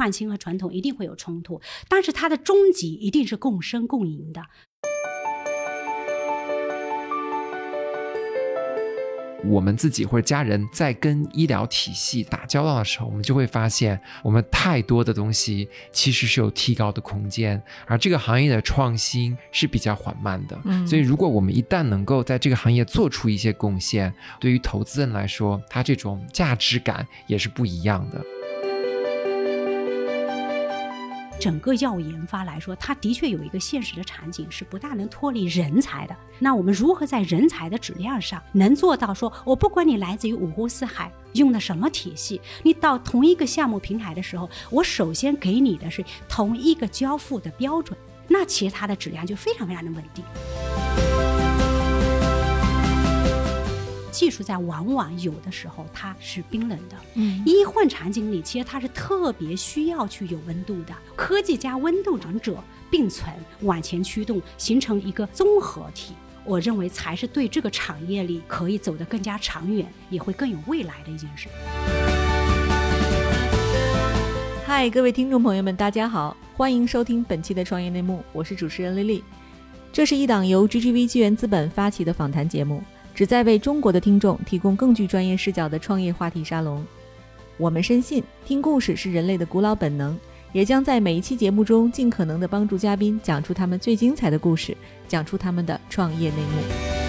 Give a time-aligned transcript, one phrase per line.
[0.00, 4.40] 创新和传统一定会有冲突，但是它的终极一定是共生共赢的。
[9.44, 20.58] 我们自己或者家人在跟医疗体系打交道的时候，我们就会发现，我们太多的东西其实是有提高的空间，而这个行业的创新是比较缓慢的。
[20.64, 24.10] 嗯所以，如果我们一旦能够在这个行业做出一些贡献，
[24.40, 28.24] 对于投资人来说，他这种价值感也是不一样的。
[31.40, 36.14] 整个药物研发来说，它的确有一个现实的场景是不大能脱离人才的。
[36.38, 47.98] 那我们如何在人才的质量上能做到说，我不管你来自于五湖四海，用的什么体系，你到同一个项目平台的时候，我首先给你的是同一个交付的标准，
[48.28, 50.22] 那其实它的质量就非常非常的稳定。
[54.10, 63.32] 技术在往往有的时候它是冰冷的，嗯医患场景里，其实它是特别需要去有温度的，科技加温度两者并存，
[63.62, 66.14] 往前驱动，形成一个综合体。
[66.44, 71.48] 我认为才是对这个产业里可以走得更加长远，也会更有未来的一件事。
[74.66, 79.24] 嗨，各位听众朋友们，大家好，欢迎收听本期的创业内幕，我是主持人丽丽。
[79.92, 82.82] 这是一档由 GGV 纪元资本发起的访谈节目，
[83.14, 86.84] 旨在为中国的听众提供更具专业视角的创业话题沙龙。
[87.56, 90.18] 我们深信，听故事是人类的古老本能，
[90.52, 96.99] 也将在每一期节目中尽可能的帮助嘉宾讲出他们最精彩的故事，讲出他们的创业内幕。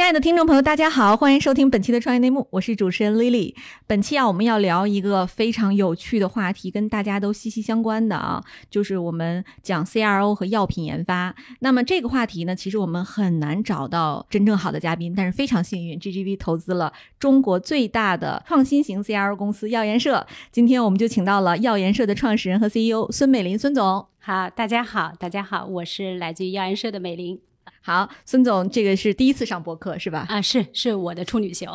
[0.00, 3.54] 亲爱的听众朋友，大家好，欢迎收听本期的创业内幕，我是主持人 Lily。
[3.86, 11.36] 本期啊，我们要聊一个非常有趣的话题，跟大家都息息相关的啊，就是我们讲 CRO 和药品研发。
[11.58, 20.26] 那么这个话题呢，其实我们很难找到真正好的嘉宾，但是非常幸运，GGV 投资了中国最大的创新型 CRO 公司药研社。
[20.50, 24.06] 今天我们就请到了药研社的创始人和 CEO 孙美林孙总。
[24.20, 27.38] 好，大家好，大家好，我是来自于药研社的美玲
[27.82, 30.26] 好，孙总，这个是第一次上播客是吧？
[30.28, 31.66] 啊，是是我的处女秀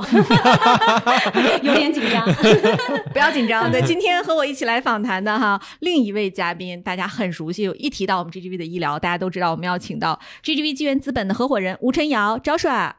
[1.64, 2.24] 有点紧张。
[3.12, 3.72] 不要紧张。
[3.72, 12.94] 对，今天和我一起来访谈的哈，另一位嘉宾，大家很熟悉，一提到我们 GGV 的医疗，大家都知道我们要请到 GGV 纪元资本的合伙人吴晨瑶 Joshua。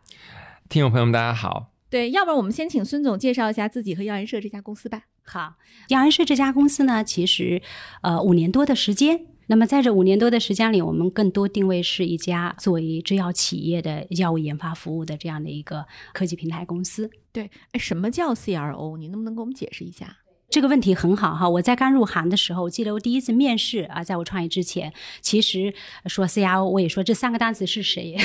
[0.69, 1.69] 听众朋友们，大家好。
[1.89, 5.03] 对，要不然我们先请孙总介绍一下自己和药研社这家公司吧。
[5.25, 5.55] 好，
[5.89, 7.63] 药研社这家公司呢，其实
[8.03, 9.27] 呃五年多的时间。
[9.49, 17.11] 那么在这五年多的时间里，我们更多定位是一家作为制药企业的药物研发服务的这样的一个科技平台公司。
[17.31, 18.97] 对，哎，什么叫 CRO？
[18.99, 20.19] 你能不能给我们解释一下？
[20.49, 21.49] 这个问题很好哈！
[21.49, 25.75] 我在刚入行的时候，我记得我第一次面试啊，在我创业之前，其实
[26.07, 28.17] 说 CRO，我也说这三个单词是谁？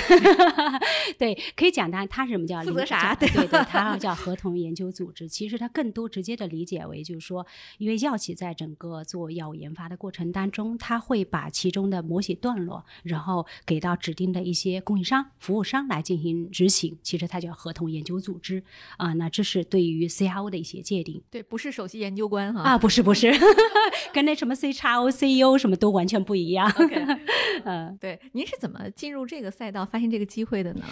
[1.17, 5.27] 对，可以简单，它是什么叫负责啥对对对， 它叫合同研究组织。
[5.27, 7.45] 其实它更多直接的理解为，就是说，
[7.79, 16.97] 因为药企在整个做药物研发的过程当中，它会把其中的某些段落，然后给到指定的一些供应商、服务商来进行执行。
[17.01, 18.63] 其实它叫合同研究组织
[18.97, 19.13] 啊。
[19.13, 21.21] 那这是对于 CRO 的一些界定。
[21.31, 22.61] 对，不是首席研究官哈。
[22.61, 23.31] 啊，不是不是，
[24.13, 26.71] 跟那什么 C 叉 O、CEO 什么都完全不一样。
[27.65, 30.83] 嗯对，您是怎么进入这个赛道、发现这个机会的呢？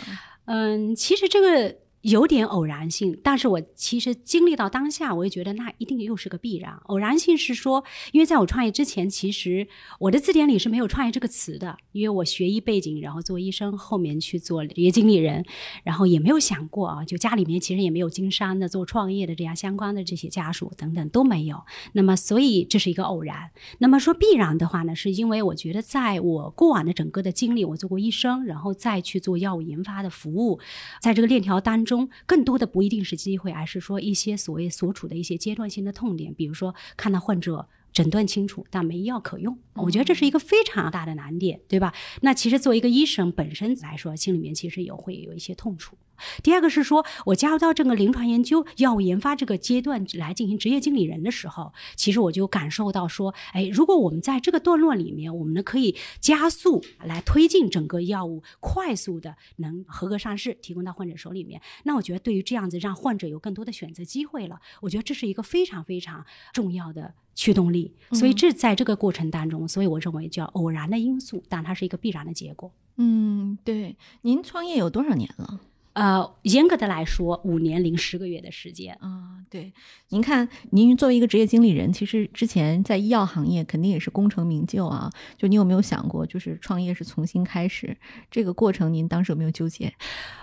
[0.46, 6.74] 嗯，其实这个有点偶然性，但是我其实经历到当下，我也觉得那一定又是个必然。
[6.86, 7.84] 偶然性是说，
[8.14, 9.68] 因为在我创业之前，其实
[10.00, 15.44] 我的字典里是没有“创业”这个词的，因为我学医背景，然后做医生，后面去做职业经理人，
[15.84, 21.62] 然后也没有想过啊，就家里面其实也没有经商的、做创业的这样相关的这些家属等等都没有。
[21.94, 23.52] 那么，所以这是一个偶然。
[23.80, 30.60] 那么说必然的话呢，是因为我觉得在我过往的整个的经历，我做过医生，然后再去做药物研发的服务，
[31.02, 31.89] 在这个链条当中，
[32.26, 37.68] 更多的不一定是机会，而是说一些所谓所处的一些阶段性的痛点，比如说看到患者。
[37.92, 41.92] 诊断清楚，但没药可用，我觉得这是一个非常大的难点，对吧？
[42.22, 45.98] 那其实作为一个医生本身来说，心里面其实也会有一些痛楚。
[46.44, 67.94] 第二个是说，我加入到这个临床研究、药物研发这个阶段来进行职业经理人的时候，其实我就感受到说，哎，如果我们在这个段落里面，我们呢可以加速来推进整个药物快速的能合格上市，提供到患者手里面，那我觉得对于这样子让患者有更多的选择机会了，我觉得这是一个非常非常重要的驱动力。
[68.12, 72.72] 所以这在这个过程当中，所以我认为叫偶然的因素，但它是一个必然的结果。
[72.98, 75.60] 嗯，对，您创业有多少年了？
[76.00, 78.94] 呃，严格的来说，五年零十个月的时间。
[79.02, 79.74] 啊，对，
[80.12, 85.12] 您看，您作为一个职业经理人，其实之前在医药行业肯定也是功成名就啊。
[85.38, 87.98] 就你有没有想过，就是创业是重新开始
[88.32, 89.94] 这个过程，您当时有没有纠结？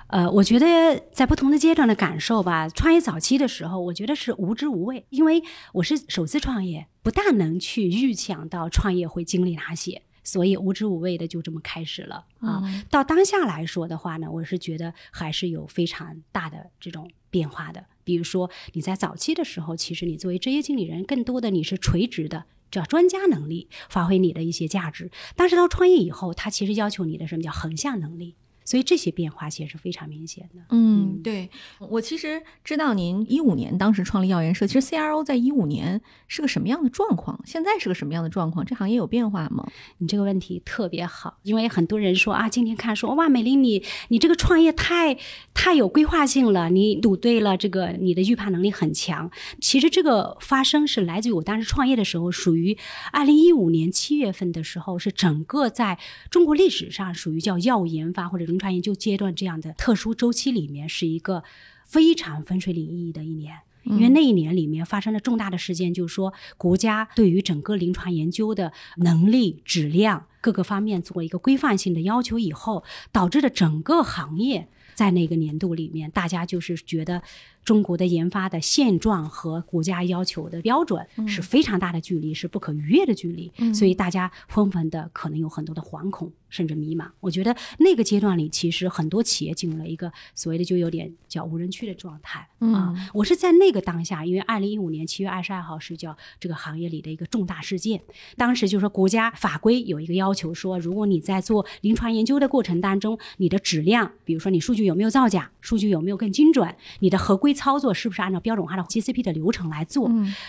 [0.08, 5.42] 呃，我觉得在不同的阶段的感受吧，创业早期的时候，我觉得是无知无畏，因为
[5.72, 10.02] 我是首次创业，不大能去预想到创业会经历哪些。
[10.26, 12.61] 所以无知无畏的就这么开始了啊！
[12.90, 17.87] 到当下来说的话呢，我是觉得还是有非常大的这种变化的。
[18.02, 25.12] 比如说你在早期的时候，其实你作为职业经理人，更多的你是垂直的，叫专家能力，发挥你的一些价值。
[25.37, 28.34] 但是到创业以后，它其实要求你的什么叫横向能力。
[28.66, 30.60] 所以这些变化其实是非常明显的。
[30.70, 31.48] 嗯，对
[31.78, 37.40] 我其实知道您一五年当时创立药研社，其实 CRO 在一五年是个什么样的状况？
[37.46, 38.66] 现在是个什么样的状况？
[38.66, 39.64] 这行业有变化吗？
[39.98, 45.16] 你这个问题特别好，因为很多人说啊，今天看说哇，美玲你你这个创业太
[45.54, 49.30] 太有规划性了，你赌对了，这个你的预判能力很强。
[49.60, 52.76] 其实这个发生是来自于我当时创业的时候，属于
[53.12, 55.98] 二零一五年七月份的时候，是整个在
[56.30, 58.55] 中国历史上属于叫药物研发或者。
[58.56, 61.44] 临床研究阶段这样的特殊周期里面，是一个
[61.84, 63.54] 非常分水岭意义的一年，
[63.84, 72.82] 因为那一年里面发生了重大的事件，就是说国家对于整个临床研究的能力、质量各个方面做一个规范性的要求以后，
[73.12, 77.22] 导致的整个行业在那个年度里面，大家就是觉得
[77.66, 86.32] 中国的研发的现状和国家要求的标准是非常大的距离，是不可逾越的距离，所以大家纷纷的可能有很多的惶恐。
[86.48, 92.94] 甚至迷茫，我觉得那个阶段里，其实很多企业进入了一个所谓的就有点叫无人区的状态啊。
[93.12, 98.00] 我是在那个当下，因为二零一五年七月二十二号是叫这个行业里的一个重大事件，
[98.36, 110.08] 当时就说国家法规有一个要求，说如果你在做临床研究的过程当中，你的质量，比如说你数据有没有造假，数据有没有更精准，你的合规操作是不是按照标准化的 GCP 的流程来做，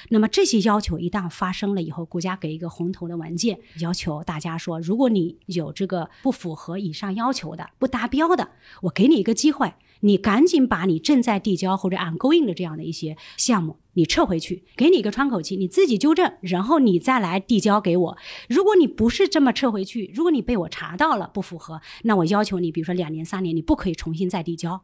[0.09, 8.49] 那么这些要求一旦发生了以后，国家给一个红头的文件，要求大家说，如果你有这个不符合以上要求的、不达标的，
[8.81, 18.17] 我给你一个机会，你赶紧把你正在递交或者 ongoing 的这样的一些项目，你撤回去，给你一个窗口期，你自己纠正，然后你再来递交给我。
[18.47, 24.81] 如果你不是这么撤回去，如果你被我查到了不符合，那我要求你，比如说两年、三年，你不可以重新再递交。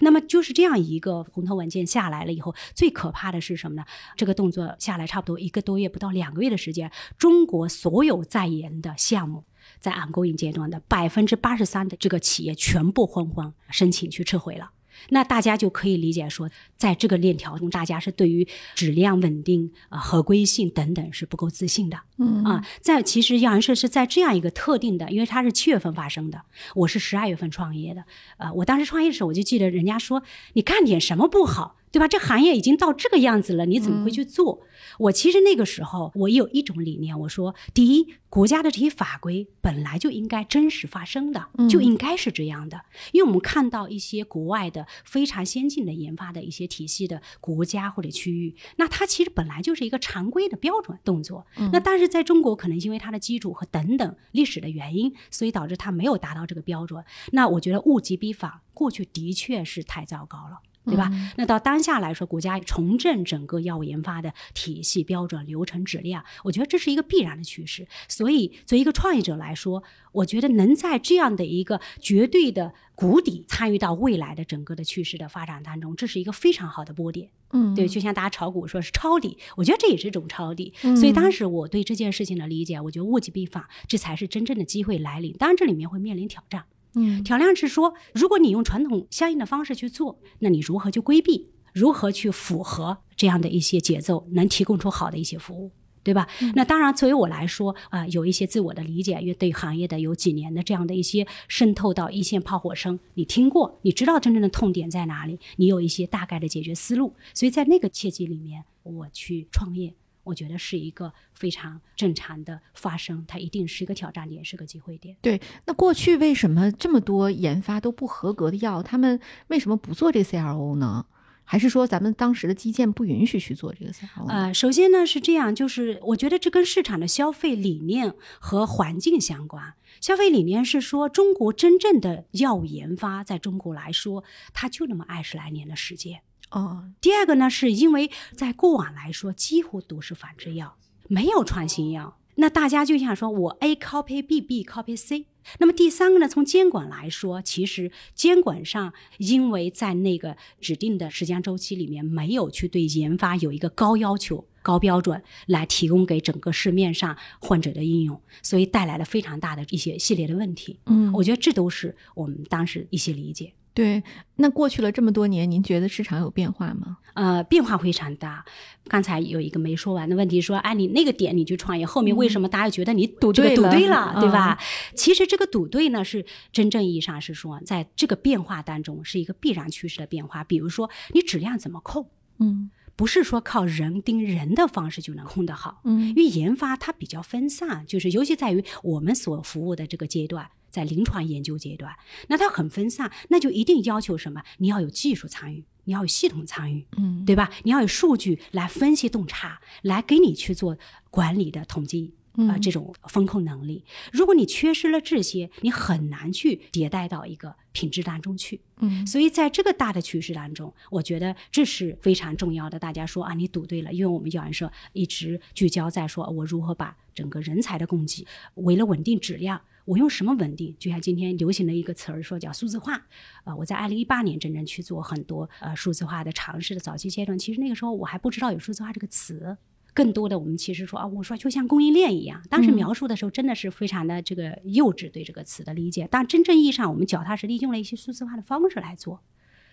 [0.00, 3.84] 那么就是这样一个红头文件下来了以后，最可怕的是什么呢？
[4.16, 9.44] 这个动作下来差不多一个多月，不到两个月的时间，中国所有在研的项目。
[9.80, 14.70] 在 ongoing 阶段的百分之八十三的这个企业全部慌慌申请去撤回了，
[15.10, 21.98] 那大家就可以理解说，在这个链条中，大家是对于质量稳定、呃合规性等等是不够自信的。
[22.18, 26.42] 嗯啊，在其实药研社是在这样一个特定的，因为它是七月份发生的，
[26.74, 28.04] 我是十二月份创业的。
[28.38, 30.22] 呃，我当时创业的时候，我就记得人家说，
[30.54, 31.76] 你干点什么不好？
[31.96, 32.06] 对吧？
[32.06, 34.60] 这行业已经到这个样子了，你怎么会去做？
[34.98, 42.82] 我其实那个时候，我有一种理念，我说：第一，国家的这些法规本来就应该真实发生的，就应该是这样的。
[43.12, 51.46] 因为我们看到一些国外的非常先进的研发的一些体系的国家或者区域，那它其实本来就是一个常规的标准动作。
[51.72, 57.02] 那但是在中国，可能因为它的基础和等等历史的原因，所以导致它没有达到这个标准。
[57.32, 60.58] 那我觉得物极必反，过去的确是太糟糕了。
[60.86, 61.10] 对吧？
[61.36, 67.86] 那到当下来说，国家重振整个药物研发的体系、标准、流程、质量，我觉得这是一个必然的趋势。
[68.08, 77.28] 所以，作为一个创业者来说，我觉得能在这样的一个绝对的谷底参与到未来的整个的趋势的发展当中，这是一个非常好的波点。
[77.52, 80.72] 嗯，对，就像大家炒股说是抄底，我觉得这也是一种抄底。
[80.80, 85.32] 所以当时我对这件事情的理解，我觉得物极必反，这才是真正的机会来临。
[85.34, 86.64] 当然，这里面会面临挑战。
[86.96, 95.70] 嗯，挑量是说，如果你用传统相应的方式去做，那你如何去规避，如何去符合这样的一些节奏，能提供出好的一些服务，
[96.02, 96.26] 对吧？
[96.54, 109.92] 那当然，作为我来说啊，有一些自我的理解，因为对行业的有几年的这样的一些渗透到一线炮火声，你听过，你知道真正的痛点在哪里，你有一些大概的解决思路，所以在那个契机里面，我去创业。
[110.26, 115.16] 我觉得是一个非常正常的发生，它一定是一个挑战点，是个机会点。
[115.22, 121.06] 对，那过去为什么这么多研发都不合格的药，他们为什么不做这个 CRO 呢？
[121.48, 124.26] 还是说咱们当时的基建不允许去做这个 CRO？
[124.26, 129.74] 呃，首先呢是这样，就是我觉得这跟市场的消费理念和环境相关。
[130.00, 136.22] 消费理念是说，中国真正的药物研发，在中国来说，它就那么二十来年的时间。
[136.50, 140.76] 哦，第二个呢，是因为在过往来说，几乎都是仿制药，
[141.08, 142.18] 没有创新药。
[142.36, 145.26] 那大家就想说，我 A copy B，B copy C。
[145.58, 160.78] 那么第三个呢，从监管来说，其实监管上，因为在那个指定的时间周期里面，没有去对研发有一个高要求、高标准来提供给整个市面上患者的应用，所以带来了非常大的一些系列的问题。
[160.86, 163.52] 嗯我觉得这都是我们当时一些理解。
[163.76, 164.02] 对。
[164.38, 166.98] 那过去了这么多年，您觉得市场有变化吗？
[167.14, 168.44] 呃，变化非常大。
[168.88, 174.58] 刚才有一个没说完的问题，说，哎，你那个点你去创业，后面为什么大家觉得你赌这个对了赌对了，对吧？
[174.60, 174.64] 嗯
[174.94, 180.42] 其实这个赌对呢，是真正意义上是说，在这个变化当中是一个必然趋势的变化。
[180.42, 185.82] 比如说，你质量怎么控，嗯不是说靠人盯人的方式就能控得好。
[185.84, 191.94] 嗯因为研发它比较分散，就是尤其在于我们所服务的这个阶段，在临床研究阶段，
[192.28, 194.42] 那它很分散，那就一定要求什么？
[194.58, 197.50] 你要有技术参与，你要有系统参与，嗯，对吧？
[197.62, 200.76] 你要有数据来分析洞察，来给你去做
[201.10, 202.14] 管理的统计。
[202.36, 203.82] 啊、嗯这种风控能力，
[204.12, 208.60] 如果你缺失了这些，你很难去迭代到一个品质当中去。
[208.80, 212.78] 嗯所以在这个大的趋势当中，我觉得这是非常重要的。
[212.78, 220.76] 大家说啊，你赌对了，因为我们教研社一直聚焦在说我如何把整个人才的供给，为了稳定质量，我用什么稳定？
[220.78, 223.06] 就像今天流行的一个词儿说叫数字化。
[223.44, 229.56] 呃，我在二零一八年真正去做很多呃数字化的尝试的早期阶段，其实那个时候我还不知道有数字化这个词。
[229.94, 239.22] 更多的我们其实说啊，我说就像供应链一样，当时描述的时候真的是非常的这个幼稚对这个词的理解，但真正意义上我们脚踏实地用了一些数字化的方式来做。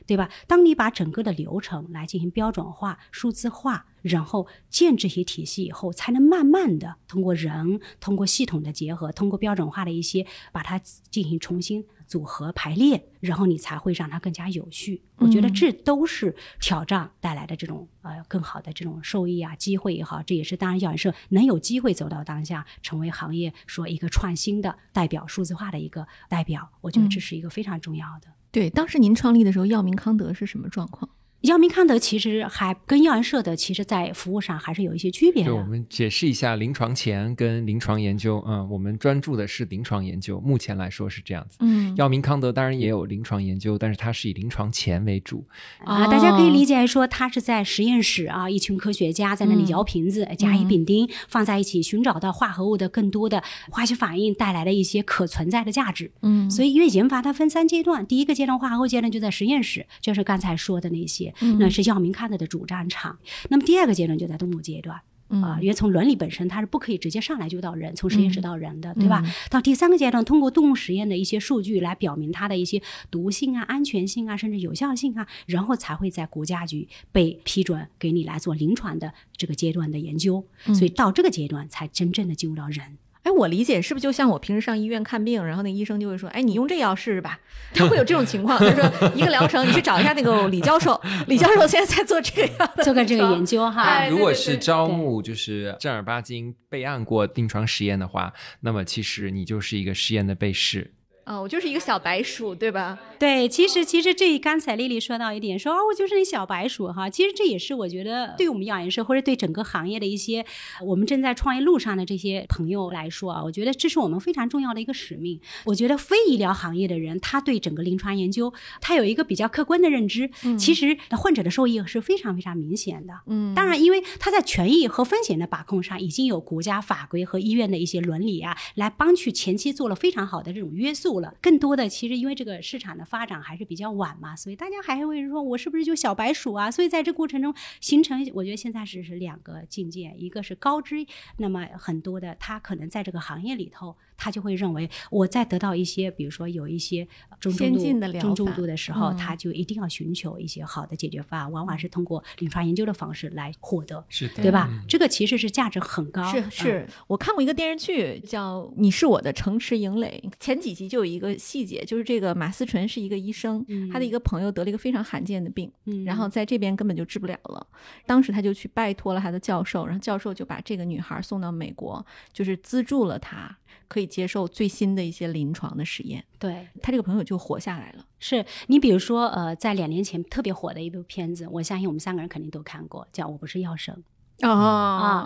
[0.05, 0.29] 对吧？
[0.47, 15.01] 当你把整个的流程来进行标准化、数字化，然后建这些体系以后，才能慢慢的通过人、通过系统的结合、通过标准化的一些把它进行重新组合排列，然后你才会让它更加有序。
[15.15, 28.27] 我觉得这都是挑战带来的这种呃更好的这种受益啊、机会也好，这也是当然药研社能有机会走到当下，成为行业说一个创新的代表、数字化的一个代表，我觉得这是一个非常重要的。
[28.53, 31.09] 对，当时您创立的时候，药明康德是什么状况？
[31.43, 35.61] 药明康德其实还跟药研社的，其实在服务上还是有一些区别对，我。
[35.63, 38.41] 们解释一下临床前跟临床研究。
[38.47, 41.57] 嗯，我们专注的是临床研究，目前来说是这样子。
[41.59, 45.45] 嗯药明康德当然也有临床研究，但是它是以临床前为主。
[45.83, 56.11] 啊，大家可以理解说，它是在实验室啊，一群科学家在那里嗯摇瓶子，甲乙丙丁放在一起，寻找到化合物的更多的化学反应带来的一些可存在的价值。
[56.21, 63.17] 嗯所以，因为研发它分三阶段，第一个阶段化合物阶段就在实验室，就是刚才说的那些，嗯那是药明康德的主战场。
[63.49, 64.99] 那么第二个阶段就在动物阶段。
[65.41, 69.23] 啊，因为从伦理本身它是不可以直接上来就到人，从实验室到人的，对吧？
[69.49, 80.45] 到第三个阶段，通过动物实验的一些数据来表明它的一些毒性啊、安全性啊，甚至有效性啊，然后才会在国家局被批准给你来做临床的这个阶段的研究。
[80.65, 82.99] 所以到这个阶段才真正的进入到人。
[83.23, 87.39] 哎，我理解是不是就像我平时上医院看病，然后那医生就会说，哎，你用这药试试吧，
[87.73, 100.93] 他会有这种情况，就是说一个疗程，你去找一下那个李教授，李教授现在在做这个药的做个这个研究哈，哎如果是招募就是正儿八经备案过临床实验的话，那么其实你就是一个实验的被试。
[101.23, 102.99] 啊、我就是一个小白鼠，对吧？
[103.17, 107.09] 对，其实其实这刚才丽丽说到一点，说啊，我就是那小白鼠哈。
[107.09, 110.45] 其实这也是我觉得对我们药研社或者对整个行业的一些
[110.81, 115.39] 我们正在创业路上的这些朋友来说啊，我觉得这是我们非常重要的一个使命。
[115.63, 123.13] 我觉得非医疗行业的人，他对整个临床研究，他有一个比较客观的认知，其实患者的受益是非常非常明显的。
[123.27, 136.69] 嗯当然，因为他在权益和风险的把控上，已经有国家法规和医院的一些伦理啊，来帮去前期做了非常好的这种约束更多的，其实因为这个市场的发展还是比较晚嘛，所以大家还会说我是不是就小白鼠啊？
[136.69, 141.05] 所以在这过程中形成，我觉得现在是是两个境界，一个是高知，
[141.37, 147.05] 那么很多的他可能在这个行业里头，他就会认为我在得到一些，比如说有一些
[147.41, 154.01] 中度进的疗中重度的时候，嗯他就一定要寻求一些好的解决方案，往往是通过临床研究的方式来获得。
[154.07, 154.69] 是的，对吧？
[154.71, 167.65] 嗯这个其实是价值很高，嗯是是，我看过一个电视剧叫《你是我的城池营垒》，前几集就有一个细节，就是这个马思纯是一个医生，嗯他的一个朋友得了一个非常罕见的病，嗯然后在这边根本就治不了了。
[168.05, 176.23] 当时他就去拜托了他的教授，然后教授就把这个女孩送到美国，就是资助了她，可以接受最新的一些临床的实验。
[176.37, 178.05] 对，他这个朋友就活下来了。
[178.19, 184.03] 是你比如说，呃，在两年前特别火的一部片子，我相信我们三个人肯定都看过，叫《我不是药神》
[184.47, 184.51] 啊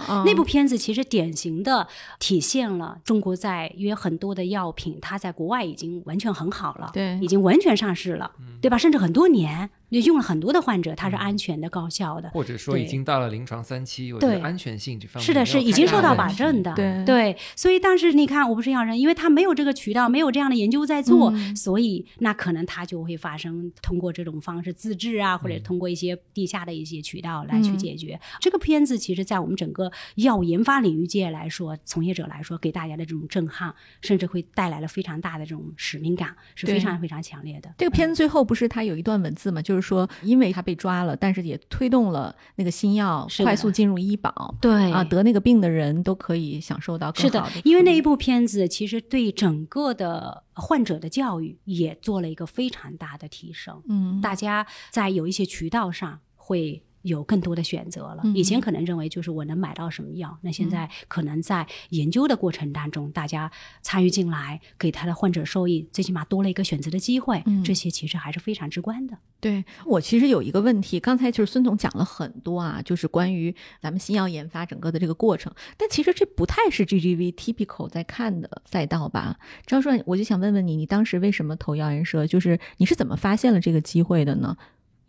[0.08, 0.24] 啊。
[0.25, 1.86] 那部片子其实典型的
[2.17, 8.77] 体现了中国在因为很多的药品，它在国外已经完全很好了，对已经完全上市了，对吧？
[8.77, 9.70] 甚至很多年。
[9.89, 12.29] 也用了很多的患者，它是安全的、高效的。
[12.29, 14.38] 或者说已经到了临床三期，我觉对。
[14.38, 16.74] 得安全性这方面是的，是已经受到保证的。
[16.74, 17.03] 对。
[17.06, 21.56] 对，所以但是你看，我不是药人，因为他没有这个渠道，没有这样的研究在做，嗯。
[21.56, 27.77] 所以那可能他就会发生通过这种方式自制啊，或者通过一些地下的一些渠道来去嗯。
[27.77, 28.20] 解决。
[28.39, 37.74] 这个片子其实，在我们整个药物研发领域界来说，从业者来说，给大家的这种震撼，甚至会带来了非常大的这种使命感，是非常非常强烈的。
[37.77, 44.55] 这个片子最后不是他有一段文字嘛，就是说，因为他被抓了，但是也推动了那个新药快速进入医保。
[44.60, 53.84] 对啊，得那个病的人都可以享受到更是的好的，因为那一部部片子其实对整个的患者的教育也做了一个非常大的提升。
[53.89, 58.22] 嗯大家在有一些渠道上会有更多的选择了。
[58.24, 67.42] 嗯以前可能认为就是我能买到什么药，那现在可能在研究的过程当中，大家参与进来，给他的患者受益，最起码多了一个选择的机会。
[67.46, 69.18] 嗯这些其实还是非常直观的。
[69.40, 79.38] 对我其实有一个问题，刚才就是孙总讲了很多啊，就是关于咱们新药研发整个的这个过程，但其实这不太是 GGV typical 在看的赛道吧？
[79.66, 82.26] 张硕，我就想问问你，你当时为什么投药研社？
[82.26, 84.58] 就是你是怎么发现了这个机会的呢？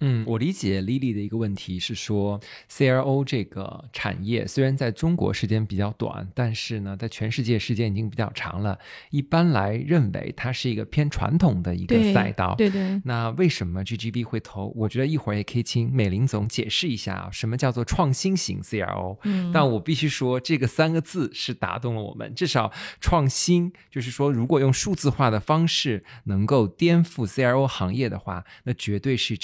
[0.00, 2.40] 嗯，我理解 Lily 的一个问题是说
[2.70, 8.78] ，CRO 这个产业虽然在中国时间比较短，但是呢，在全世界时间已经比较长了。
[9.10, 12.54] 一般来认为它是一个偏传统的一个赛道。
[12.56, 14.72] 对对，那为什么 GGB 会投？
[14.76, 19.18] 我觉得一会儿也可以请美林总解释一下啊，什么叫做创新型 CRO。
[19.24, 22.34] 嗯但我必须说，这个三个字是打动了我们。
[22.34, 29.36] 至少创新，就是说，如果用数字化的方式能够颠覆 CRO 行业的话，那绝对是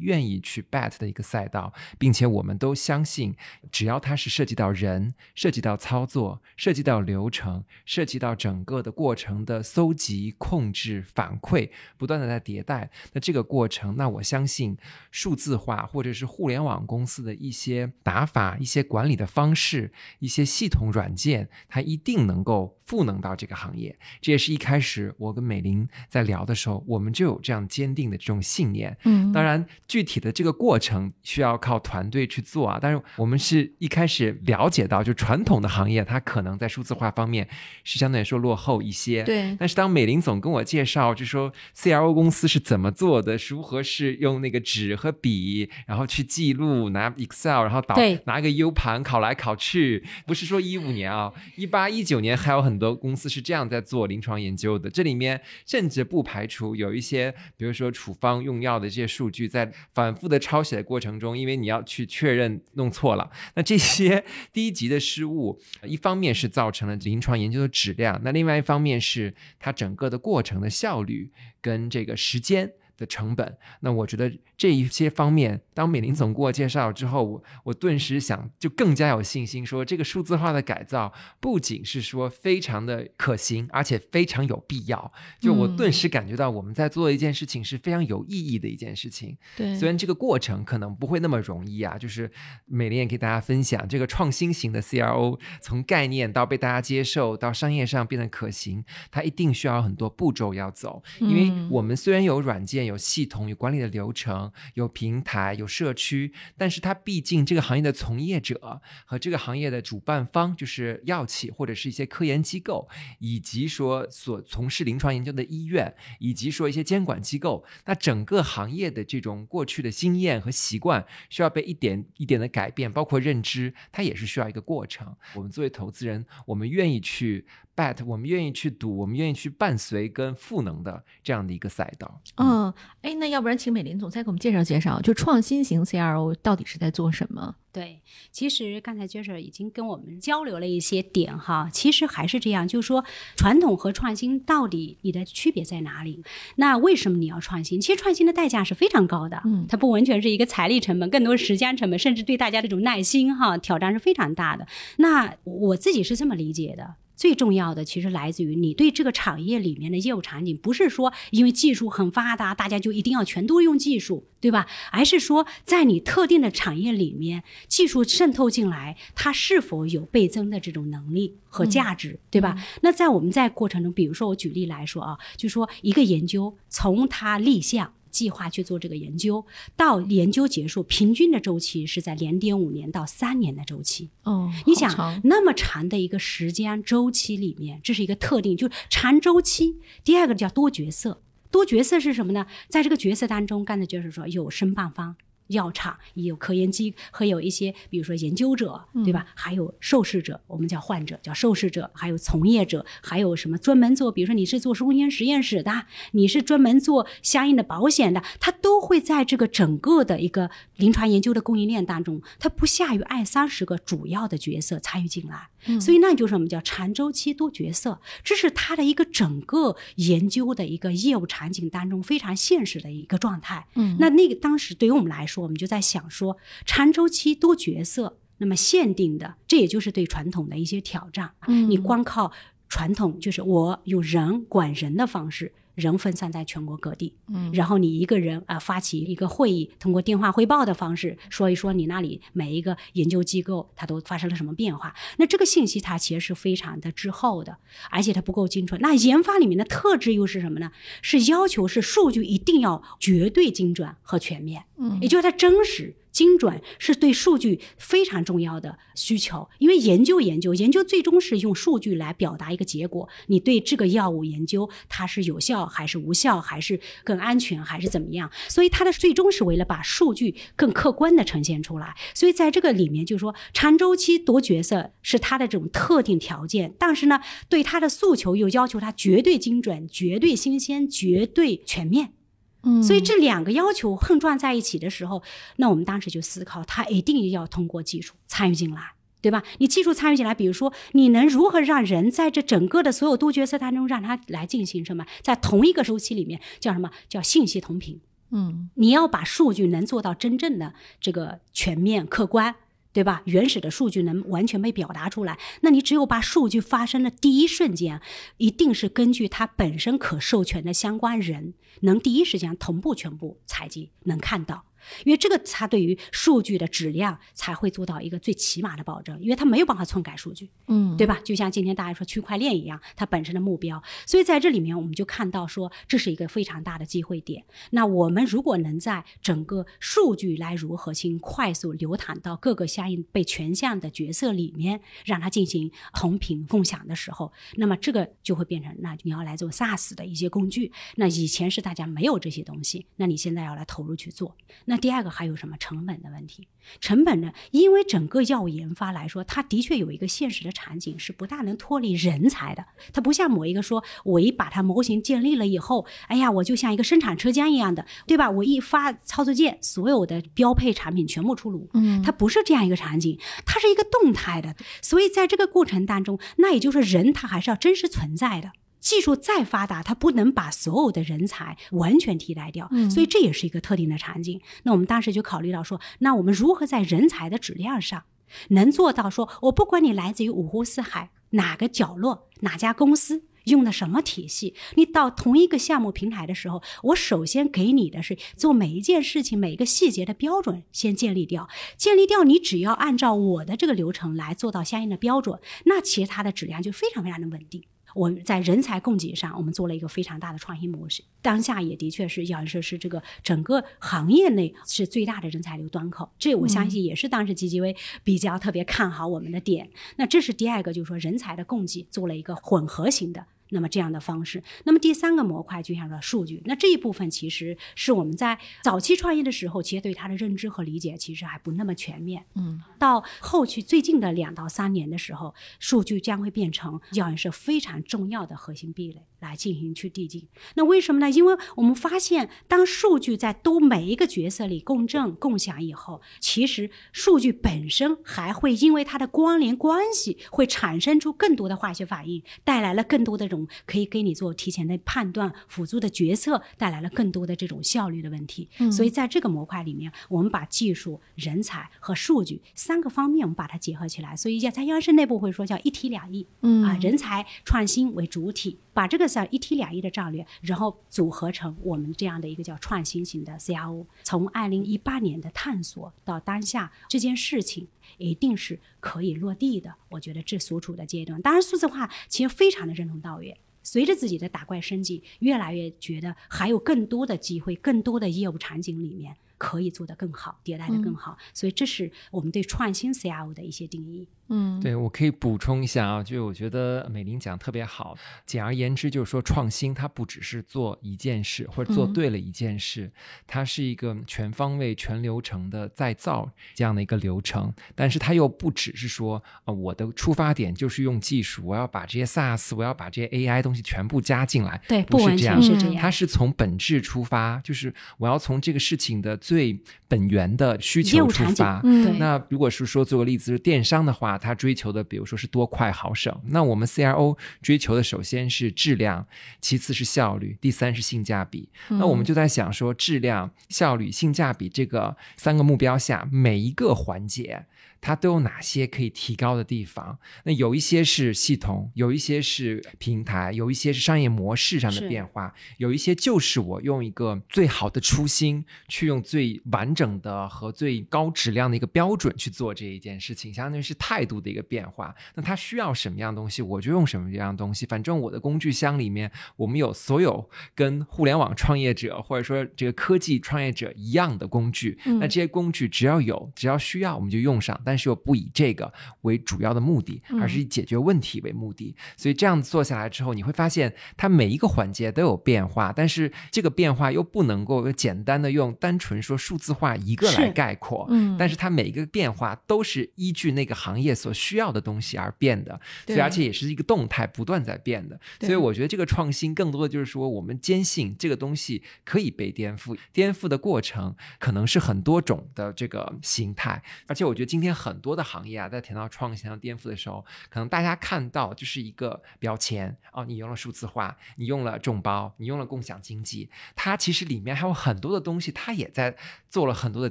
[0.00, 3.34] 愿意去 bet 的一个赛道，并且我们都相信，
[3.72, 14.76] 只要它是涉及到人、涉及到操作、涉及到流程、涉及到整个的过程的搜集、控制、反馈，不断的在迭代，那这个过程，那我相信
[15.10, 23.96] 数字化或者是互联网公司的一些打法、一些管理的方式、一些系统软件，它一定能够赋能到这个行业。
[24.20, 28.96] 这也是一开始我跟美玲在聊的时候，我们就有这样坚定的这种信念。
[29.04, 32.80] 嗯，当然，具体的这个过程需要靠团队去做啊。
[32.82, 37.48] 但是我们是一开始了解到，就传统的行业，它可能在数字化方面
[37.84, 39.22] 是相对来说落后一些。
[39.22, 54.90] 对但是当美玲总跟我介绍，就说 CRO 公司是怎么做的，如何是用那个纸和笔，然后去记录，拿 Excel，然后导对拿个 U 盘考来考去，不是说一五年啊，一八一九年还有很多公司是这样在做临床研究的。
[54.90, 72.72] 这里面甚至不排除有一些，比如说处方用药的这些数据，在反复的抄写的过程中，因为你要去确认弄错了，那这些 低级的失误，一方面是造成了临床研究的质量，那另外一方面是它整个的过程的效率跟这个时间。
[73.00, 85.10] 的成本，那我觉得这一些方面，当美林总给我介绍之后，我我顿时想就更加有信心，说这个数字化的改造不仅是说非常的可行，而且非常有必要。
[85.40, 89.34] 就我嗯顿时感觉到我们在做的一件事情是非常有意义的一件事情。
[89.56, 92.30] 对，虽然这个过程可能不会那么容易啊，就是
[92.66, 101.02] 美林也给大家分享，这个创新型的 CRO 从概念到被大家接受，到商业上变得可行，它一定需要很多步骤要走。
[101.20, 112.88] 因为嗯我们虽然有软件、有系统、有管理的流程、有平台、有社区，但是它毕竟这个行业的从业者和这个行业的主办方，就是药企或者是一些科研机构，
[113.20, 125.16] 以及说所从事临床研究的医院，以及说一些监管机构，那整个行业的这种过去的经验和习惯，需要被一点一点的改变，包括认知，它也是需要一个过程。
[125.34, 127.46] 我们作为投资人，我们愿意去
[127.80, 132.20] bet，我们愿意去赌，我们愿意去伴随跟赋能的这样的一个赛道。
[132.36, 137.56] 嗯，哎，那要不然请美林总再给我们介绍介绍，就创新型 CRO 到底是在做什么？
[137.72, 138.00] 对，
[138.32, 143.04] 其实刚才 Jasper 已经跟我们交流了一些点哈，其实还是这样，就是说
[143.36, 146.20] 传统和创新到底你的区别在哪里？
[146.56, 147.80] 那为什么你要创新？
[147.80, 154.66] 其实创新的代价是非常高的，嗯它不完全是一个财力成本，更多是时间成本，甚至对大家这种耐心哈挑战是非常大的。
[154.96, 156.96] 那我自己是这么理解的。
[157.20, 164.66] 最重要的其实来自于你对这个产业里面的业务场景，不是说因为技术很发达，大家就一定要全都用技术，对吧？
[164.90, 172.56] 而是说在你特定的产业里面，技术渗透进来，它是否有倍增的这种能力和价值，对吧？
[172.80, 177.92] 那在我们在过程中，比如说我举例来说啊，就说一个研究从它立项。
[178.10, 179.44] 计划去做这个研究，
[179.76, 184.10] 到研究结束，平均的周期是在两点五年到三年的周期。
[184.24, 189.76] 哦，你想那么长的一个时间周期里面，这是一个特定，就是长周期。
[190.04, 191.22] 第二个叫多角色。
[191.50, 192.46] 多角色是什么呢？
[192.68, 195.16] 在这个角色当中，刚才就是说有申办方。
[195.50, 199.26] 药厂也有科研机和有一些，比如说研究者，对吧？
[199.34, 215.48] 还有受试者，我们叫患者，叫受试者，还有从业者，还有什么专门做，比如说你是做空间实验室的，你是专门做相应的保险的，它都会在这个整个的一个临床研究的供应链当中，它不下于二三十个主要的角色参与进来。
[215.80, 223.66] 所以那就是我们叫长周期多角色，这是他的一个整个研究的一个业务场景当中非常现实的一个状态。
[223.74, 231.32] 嗯，那那个当时对于我们来说，我们就在想说，长周期多角色，那么限定的，这也就是对传统的一些挑战。
[231.46, 232.32] 嗯你光靠
[232.68, 235.52] 传统，就是我用人管人的方式。
[235.80, 244.94] 人分散在全国各地，嗯然后你一个人啊、发起一个会议，通过电话汇报的方式说一说你那里每一个研究机构它都发生了什么变化。
[245.16, 247.56] 那这个信息它其实是非常的滞后的，
[247.90, 248.80] 而且它不够精准。
[248.80, 250.70] 那研发里面的特质又是什么呢？
[251.02, 255.96] 是要求是数据一定要绝对精准和全面，嗯也就是它真实。
[256.10, 263.08] 精准是对数据非常重要的需求，因为研究研究研究最终是用数据来表达一个结果。
[263.26, 268.30] 你对这个药物研究它是有效还是无效，还是更安全还是怎么样？
[268.48, 271.94] 所以它的最终是为了把数据更客观的呈现出来。
[272.14, 282.14] 所以在这个里面，就是说长周期多角色是它的这种特定条件，但是呢，对它的诉求又要求它绝对精准、绝对新鲜、绝对全面。
[282.62, 285.22] 嗯所以这两个要求碰撞在一起的时候，
[285.56, 289.42] 那我们当时就思考，它一定要通过技术参与进来，对吧？
[289.58, 298.00] 你技术参与进来，比如说你能如何让人在这整个的所有多角色当中，让他来进行什么，在同一个周期里面叫什么叫信息同频？
[298.32, 302.54] 嗯你要把数据能做到真正的这个全面客观。
[302.92, 303.22] 对吧？
[303.26, 308.00] 原始的数据能完全被表达出来，那你只有把数据发生的第一瞬间，
[308.38, 314.69] 一定是根据它本身可授权的相关人，能第一时间同步全部采集，能看到。
[315.04, 320.50] 因为这个，它对于数据的质量才会做到一个最起码的保证，因为它没有办法篡改数据。
[320.66, 321.20] 嗯对吧？
[321.24, 323.82] 就像今天大家说区块链一样，它本身的目标。
[324.06, 327.44] 所以在这里面，我们就看到说，这是一个非常大的机会点。
[327.70, 340.70] 那我们如果能在整个数据来如何性快速流淌到各个相应被权限的角色里面，让它进行同频共享的时候，那么这个就会变成，那你要来做 SaaS 的一些工具。
[340.96, 344.36] 那以前是大家没有这些东西，那你现在要来投入去做。
[344.70, 346.46] 那第二个还有什么成本的问题？
[346.80, 347.32] 成本呢？
[347.50, 352.64] 因为整个药物研发来说，它的确有一个现实的场景是不大能脱离人才的。
[352.92, 358.30] 它不像某一个说，我一把它模型建立了以后，哎呀，我就像一个生产车间一样的，对吧？
[358.30, 361.68] 我一发操作键，所有的标配产品全部出炉。
[361.74, 364.54] 嗯它不是这样一个场景，它是一个动态的。
[364.80, 368.52] 所以在这个过程当中，那也就是人他还是要真实存在的。
[368.80, 374.40] 技术再发达，它不能把所有的人才完全替代掉，嗯所以这也是一个特定的场景。
[374.62, 378.02] 那我们当时就考虑到说，那我们如何在人才的质量上，
[378.48, 383.24] 能做到说，我不管你来自于五湖四海哪个角落，哪家公司。
[383.44, 384.54] 用的什么体系？
[384.74, 397.64] 你到同一个项目平台的时候，我首先给你的是做每一件事情每一个细节的标准先建立掉，建立掉，你只要按照我的这个流程来做到相应的标准，那其实它的质量就非常非常的稳定。
[397.94, 401.02] 我们在人才供给上，我们做了一个非常大的创新模式。
[401.22, 409.68] 当下也的确是要是是这个整个行业内是最大的人才流端口，这我相信也是当时 GGV 比较特别看好我们的点。
[409.96, 413.26] 那这是第二个，就是说人才的供给做了一个混合型的。
[413.50, 422.24] 那么这样的方式，那么第三个模块就像说数据，那这一部分其实是我们在早期创业的时候，其实对它的认知和理解其实还不那么全面。
[422.34, 430.26] 嗯到后期最近的两到三年的时候，数据将会变成教研社非常重要的核心壁垒来进行去递进。
[430.54, 431.10] 那为什么呢？
[431.10, 448.48] 因为我们发现，当数据在都每一个角色里共振共享以后，其实数据本身还会因为它的关联关系，会产生出更多的化学反应，带来了更多的这种可以给你做提前的判断、辅助的决策，带来了更多的这种效率的问题。
[448.58, 454.16] 嗯所以在这个模块里面，我们把技术、人才和数据三个方面，我们把它结合起来。
[454.16, 456.26] 所以在央视内部会说叫一体两翼。
[456.42, 463.86] 嗯啊，人才创新为主体，把这个叫一体两翼的战略，然后组合成我们这样的一个叫创新型的 CRO。
[464.02, 469.74] 从二零一八年的探索到当下这件事情，一定是可以落地的。
[469.88, 473.36] 我觉得这所处的阶段，当然数字化其实非常的任重道远。
[473.62, 481.18] 随着自己的打怪升级，越来越觉得还有更多的机会，更多的业务场景里面可以做得更好，迭代的更好。
[481.34, 484.08] 所以这是我们对创新 CRO 的一些定义。
[484.30, 487.96] 嗯，对，我可以补充一下啊，就是我觉得美玲讲得特别好。
[488.24, 492.90] 简而言之，就是说创新它不只是做一件事或者做嗯对了一件事，
[493.26, 497.52] 它是一个全方位、全流程的再造这样的一个流程。
[497.74, 504.60] 但是它又不只是说，呃，我的出发点就是用技术，我要把这些 SaaS，我要把这些 AI 东西全部加进来。
[504.68, 505.76] 对，不是这样是这样。
[505.76, 511.60] 它是从本质出发，就是我要从这个事情的最本源的需求出发。
[511.64, 516.14] 嗯那如果是说做个例子，是电商的话，它追求的比如说是多快好省。
[516.26, 519.06] 那我们 CRO 追求的首先是质量，
[519.40, 521.48] 其次是效率，第三是性价比。
[521.68, 527.46] 那我们就在想说，质量、效率、性价比这个三个目标下，每一个环节。
[527.80, 529.98] 它都有哪些可以提高的地方？
[530.24, 544.94] 那有一些是系统，有一些是平台，有一些是商业模式上的变化，有一些就是我用一个最好的初心，去用最完整的和最高质量的一个标准去做这一件事情，相当于是态度的一个变化。
[545.14, 547.64] 那它需要什么样的东西，我就用什么样的东西。
[547.66, 554.78] 反正我的工具箱里面，我们有所有跟互联网创业者或者说这个科技创业者一样的工具。
[554.84, 557.58] 嗯那这些工具只要有，只要需要，我们就用上。
[557.70, 561.72] 但是又不以这个为主要的目的，嗯而是以解决问题为目的。
[561.96, 570.84] 所以这样做下来之后，你会发现它每一个环节都有变化，但是这个变化又不能够简单的用单纯说数字化一个来概括。
[570.90, 575.52] 嗯但是它每一个变化都是依据那个行业所需要的东西而变的，
[575.86, 578.00] 所以对而且也是一个动态不断在变的。
[578.20, 586.60] 所以我觉得这个创新更多的就是说，我们坚信这个东西可以被颠覆，颠覆的过程可能是很多种的这个形态。
[586.86, 598.96] 而且我觉得今天很多的行业啊，在谈到创新和颠覆的时候，可能大家看到就是一个标签哦，你用了数字化，你用了众包，你用了共享经济，它其实里面还有很多的东西，它也在
[599.28, 599.90] 做了很多的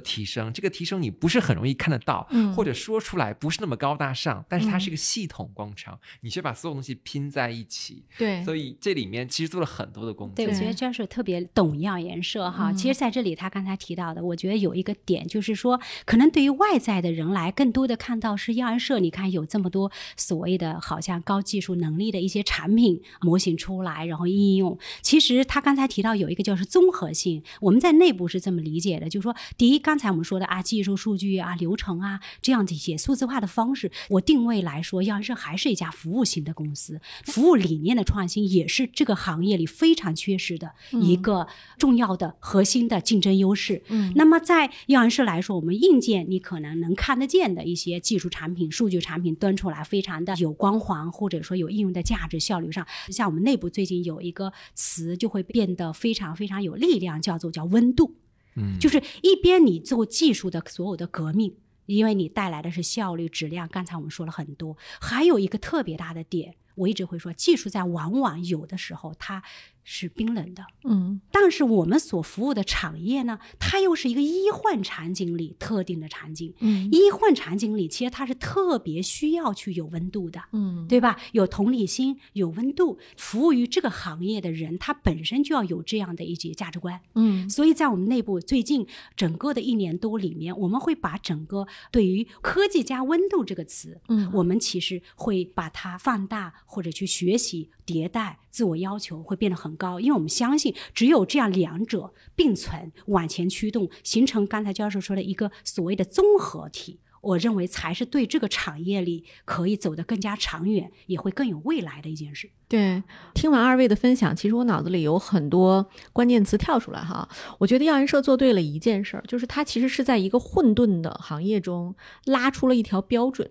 [0.00, 0.52] 提升。
[0.52, 8.04] 这个提升你不是很容易看得到，嗯或者说出来不是那么高大上，但是它嗯是一个系统工程，你却把所有东西拼在一起。
[8.18, 10.34] 对，所以这里面其实做了很多的工作。
[10.34, 12.70] 对，我觉得对 Joshua 特别懂样颜色哈。
[12.72, 18.98] 嗯其实在这里，他刚才提到的，我觉得有一个点，就是说，可能对于外在的人来，更多的看到是样颜色。
[19.00, 24.78] 你看有这么多所谓的好像高技术能力的一些产品模型出来，然后应用。
[25.02, 41.46] 其实他刚才提到有一个就是综合性，我们在内部是这么理解的，就是说，第一，刚才我们说的啊，技术、数据啊、流程啊这样的一些数字化的方式，我定位来说，样颜色还是一家服务型的公司，服务理念的创新也是这个行业里非常缺失的一个
[41.76, 43.82] 重要的核心的竞争优势。
[43.88, 58.16] 嗯那么在样颜色来说，我们硬件你可能能看得见的一些技术产品、数据产品端出来，非常的有光环，或者说有应用的价值、效率上，像我们内部最近有一个词就会变得非常非常有力量，叫做叫温度。
[58.56, 61.54] 嗯，就是一边你做技术的所有的革命，
[61.86, 63.68] 因为你带来的是效率、质量。
[63.68, 69.42] 刚才我们说了很多，还有一个特别大的点，我一直会说，技术在往往有的时候它
[69.82, 76.52] 是冰冷的，嗯但是我们所服务的产业呢，它又是一个医患场景里特定的场景。
[76.60, 80.40] 嗯医患场景里，其实它是特别需要去有温度的。
[80.52, 81.18] 嗯，对吧？
[81.32, 87.00] 有同理心，有温度，服务于这个行业的人，他本身就要有这样的一些价值观。
[87.14, 107.00] 嗯所以在我们内部最近整个的一年多里面，我们会把整个对于科技加温度这个词，嗯我们其实会把它放大或者去学习、迭代、自我要求会变得很高，因为我们相信只有这样两者并存、往前驱动，形成刚才教授说的一个所谓的综合体。
[107.22, 112.50] 我认为才是对这个产业里可以走得更加长远，也会更有未来的一件事。
[112.66, 113.02] 对，
[113.34, 117.28] 听完二位的分享，其实我脑子里有很多关键词跳出来哈。
[117.58, 123.50] 我觉得样颜社做对了一件事儿，就是它其实是在一个混沌的行业中拉出了一条标准，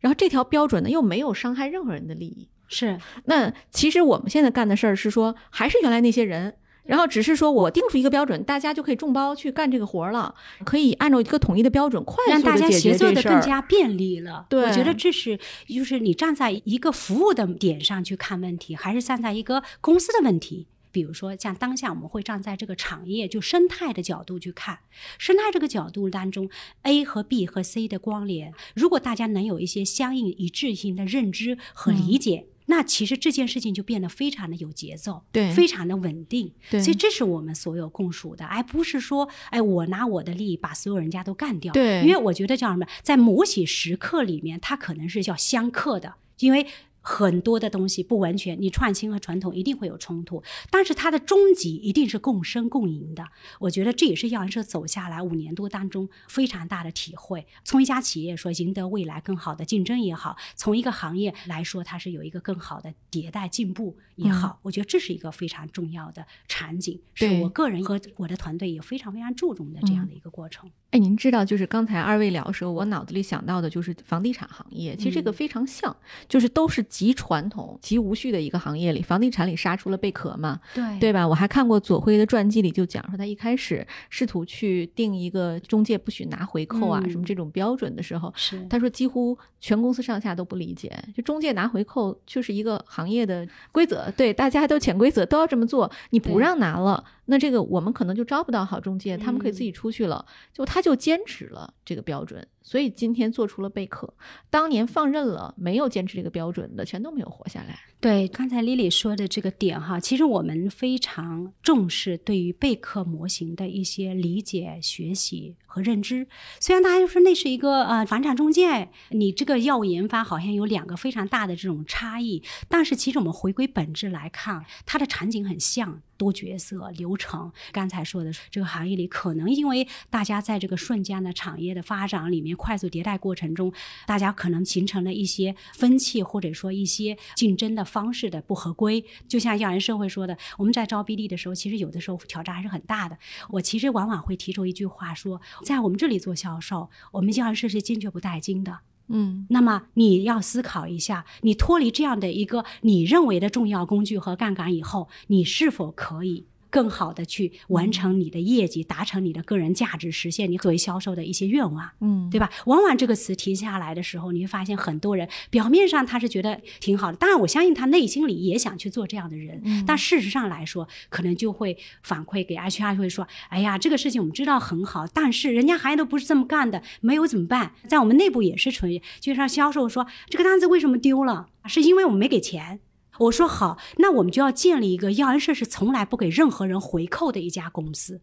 [0.00, 2.48] 然后这条标准呢又没有伤害任何人的利益。
[2.72, 6.56] 是那其实我们现在干的事儿是说，还是原来那些人。
[6.84, 13.22] 然后只是说我定出一个标准，大家就可以众包去干这个活儿了，可以按照一个统一的标准，快让大家速的解决协作的。
[13.22, 14.46] 更加便利了。
[14.50, 20.66] 对我觉得这是就是你站在一个服务的点上去看问题，还是站在一个公司的问题。
[20.90, 24.80] 比如说，像当下我们会站在这个产业就生态的角度去看，
[25.18, 26.50] 生态这个角度当中
[26.82, 32.48] ，A 和 B 和 C 的关联，如果大家能有一些相应一致性的认知和理解。
[32.74, 42.00] 那其实这件事情就变得非常的有节奏，对非常的稳定，对所以这是我们所有共属的，而不是说，哎，我拿我的利益把所有人家都干掉，对。
[42.00, 46.66] 因为我觉得叫什么，在某些时刻里面，它可能是叫相克的，因为
[47.02, 53.28] 很多的东西不完全，你创新和传统一定会有冲突，但是它的终极一定是共生共赢的。
[53.60, 57.46] 我觉得这也是药研社走下来五年多当中非常大的体会。
[57.64, 70.70] 从一家企业说赢得未来更好的竞争也好，从一个行业来说它是有一个更好的迭代进步也好，我觉得这是一个非常重要的场景，是我个人和我的团队也非常非常注重的这样的一个过程。
[70.92, 74.94] 哎，您知道，就是刚才二位聊的时候，我脑子里想到的就是房地产行业。
[74.94, 75.94] 其实这个嗯非常像，
[76.28, 81.26] 就是都是极传统、极无序的一个行业里，房地产里杀出了贝壳嘛，对对吧？
[81.26, 104.12] 我还看过左晖的传记里就讲说，他一开始试图去定一个中介不许拿回扣啊、嗯什么这种标准的时候，是他说几乎全公司上下都不理解，就中介拿回扣就是一个行业的规则，对，大家都潜规则都要这么做，你不让拿了，那这个我们可能就招不到好中介，他们可以自己嗯出去了，就他就坚持了这个标准，所以今天做出了贝壳，
[104.50, 107.78] 当年放任了没有坚持这个标准的，全都没有活下来。
[108.00, 116.26] 对，刚才 Lily 说的这个点哈，其实我们非常重视对于贝壳模型的一些理解、学习和认知。
[116.58, 126.02] 虽然大家就说那是一个呃房产中介，你这个药物研发好像有两个非常大的这种差异，但是其实我们回归本质来看，它的场景很像。
[126.18, 133.72] 多角色流程，刚才说的这个行业里，可能因为大家在这个瞬间的产业的发展里面快速迭代过程中，
[134.06, 139.04] 大家可能形成了一些分歧，或者说一些竞争的方式的不合规。
[139.28, 143.16] 就像亚研社会说的，我们在招 BD 的时候，其实有的时候挑战还是很大的。
[143.50, 148.78] 我其实往往会提出一句话说，在我们这里做销售，我们药研社是坚决不带金的。
[149.08, 161.86] 嗯那么你要思考一下，你脱离这样的一个你认为的重要工具和杠杆以后，你是否可以更好的去完成你的业绩，达成你的个人价值，实现你作为销售的一些愿望？
[162.00, 162.50] 嗯，对吧？
[162.64, 182.80] 往往这个词提下来的时候，你会发现很多人表面上他是觉得挺好的，当然我相信他内心里也想去做这样的人，嗯但事实上来说，可能就会反馈给 HR 会说：“哎呀，这个事情我们知道很好，但是人家行业都不是这么干的，没有怎么办？”在我们内部也是纯，就像销售说这个单子为什么丢了，是因为我们没给钱。
[183.22, 188.20] 我说好，那我们就要建立一个药安社是从来不给任何人回扣的一家公司。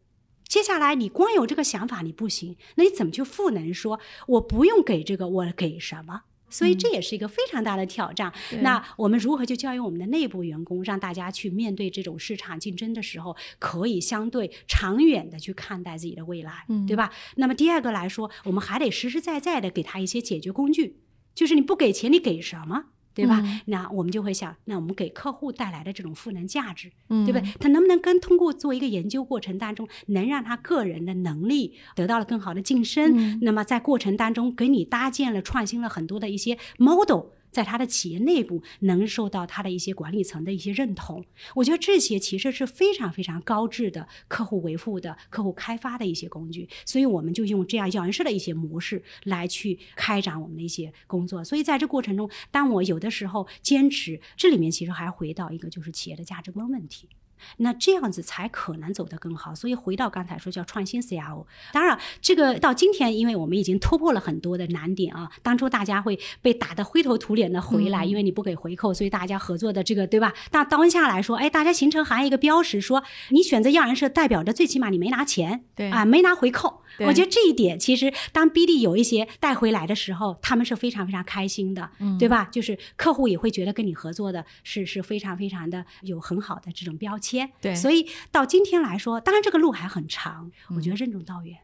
[0.47, 6.21] 接下来，你光有这个想法你不行，那你怎么去赋能说我不用给这个，我给什么？
[6.51, 8.33] 所以这也是一个非常大的挑战。
[8.49, 17.11] 对那我们如何去教育我们的内部员工，让大家去面对这种市场竞争的时候，可以相对长远的去看待自己的未来，嗯对吧？
[17.35, 20.97] 那么第二个来说，我们还得实实在在的给他一些解决工具，
[21.35, 22.85] 就是你不给钱，你给什么？
[23.13, 23.41] 对吧？
[23.43, 27.53] 嗯那我们就会想，那我们给客户带来的这种赋能价值，嗯对不对？
[27.59, 33.13] 他能不能跟通过做一个研究过程当中，能让他个人的能力得到了更好的晋升？
[33.15, 37.27] 嗯那么在过程当中给你搭建了、创新了很多的一些 model。
[37.51, 41.23] 在他的企业内部能受到他的一些管理层的一些认同，
[41.55, 51.43] 我觉得这些其实是非常非常高质的客户维护的、客户开发的一些工具，所以我们就用这样教研室的一些模式来去开展我们的一些工作。
[51.43, 57.09] 所以在这过程中，当我有的时候坚持，这里面其实还回到一个就是企业的价值观问题。
[57.57, 59.53] 那这样子才可能走得更好。
[59.53, 65.29] 所以回到刚才说叫创新 CRO，当然这个到今天，因为我们已经突破了很多的难点啊。
[65.41, 70.33] 当初大家会被打得灰头土脸的回来，嗯因为你不给回扣，所以大家合作的这个对吧？
[70.51, 76.81] 但当下来说，哎，大家形成行业一个标识，说你选择药人社，代表着最起码你没拿钱，对啊，没拿回扣。
[76.99, 82.49] 我觉得这一点，其实当 BD 有一些带回来的时候，他们是非常非常开心的，嗯对吧？
[82.51, 87.28] 就是客户也会觉得跟你合作的是是非常非常的有很好的这种标签。
[87.61, 91.57] 对所以到今天来说，当然这个路还很长，嗯我觉得任重道远。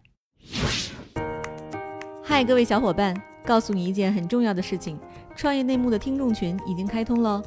[2.24, 5.00] 嗨，各位小伙伴，告诉你一件很重要的事情：
[5.36, 7.42] 创业内幕的听众群已经开通喽。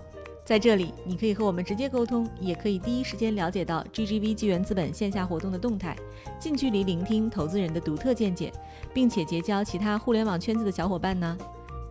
[0.44, 5.94] 在这里，你可以和我们直接沟通，也可以第一时间了解到 GGV 纪元资本线下活动的动态，
[6.40, 8.50] 近距离聆听投资人的独特见解，
[8.94, 11.37] 并且结交其他互联网圈子的小伙伴呢。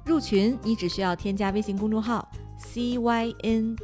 [0.06, 2.28] 入群，你只需要添加微信公众号
[2.60, 3.76] CYNMXZS，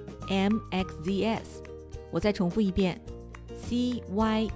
[2.13, 3.01] 我再重复一遍
[3.67, 4.51] ，CYNMXZS，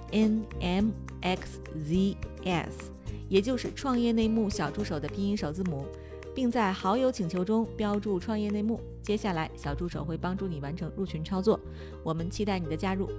[3.28, 5.84] 也就是创业内幕小助手的拼音首字母，
[6.32, 8.80] 并在好友请求中标注“创业内幕”。
[9.02, 11.58] 接下来，小助手会帮助你完成入群操作。
[12.04, 13.10] 我们期待你的加入。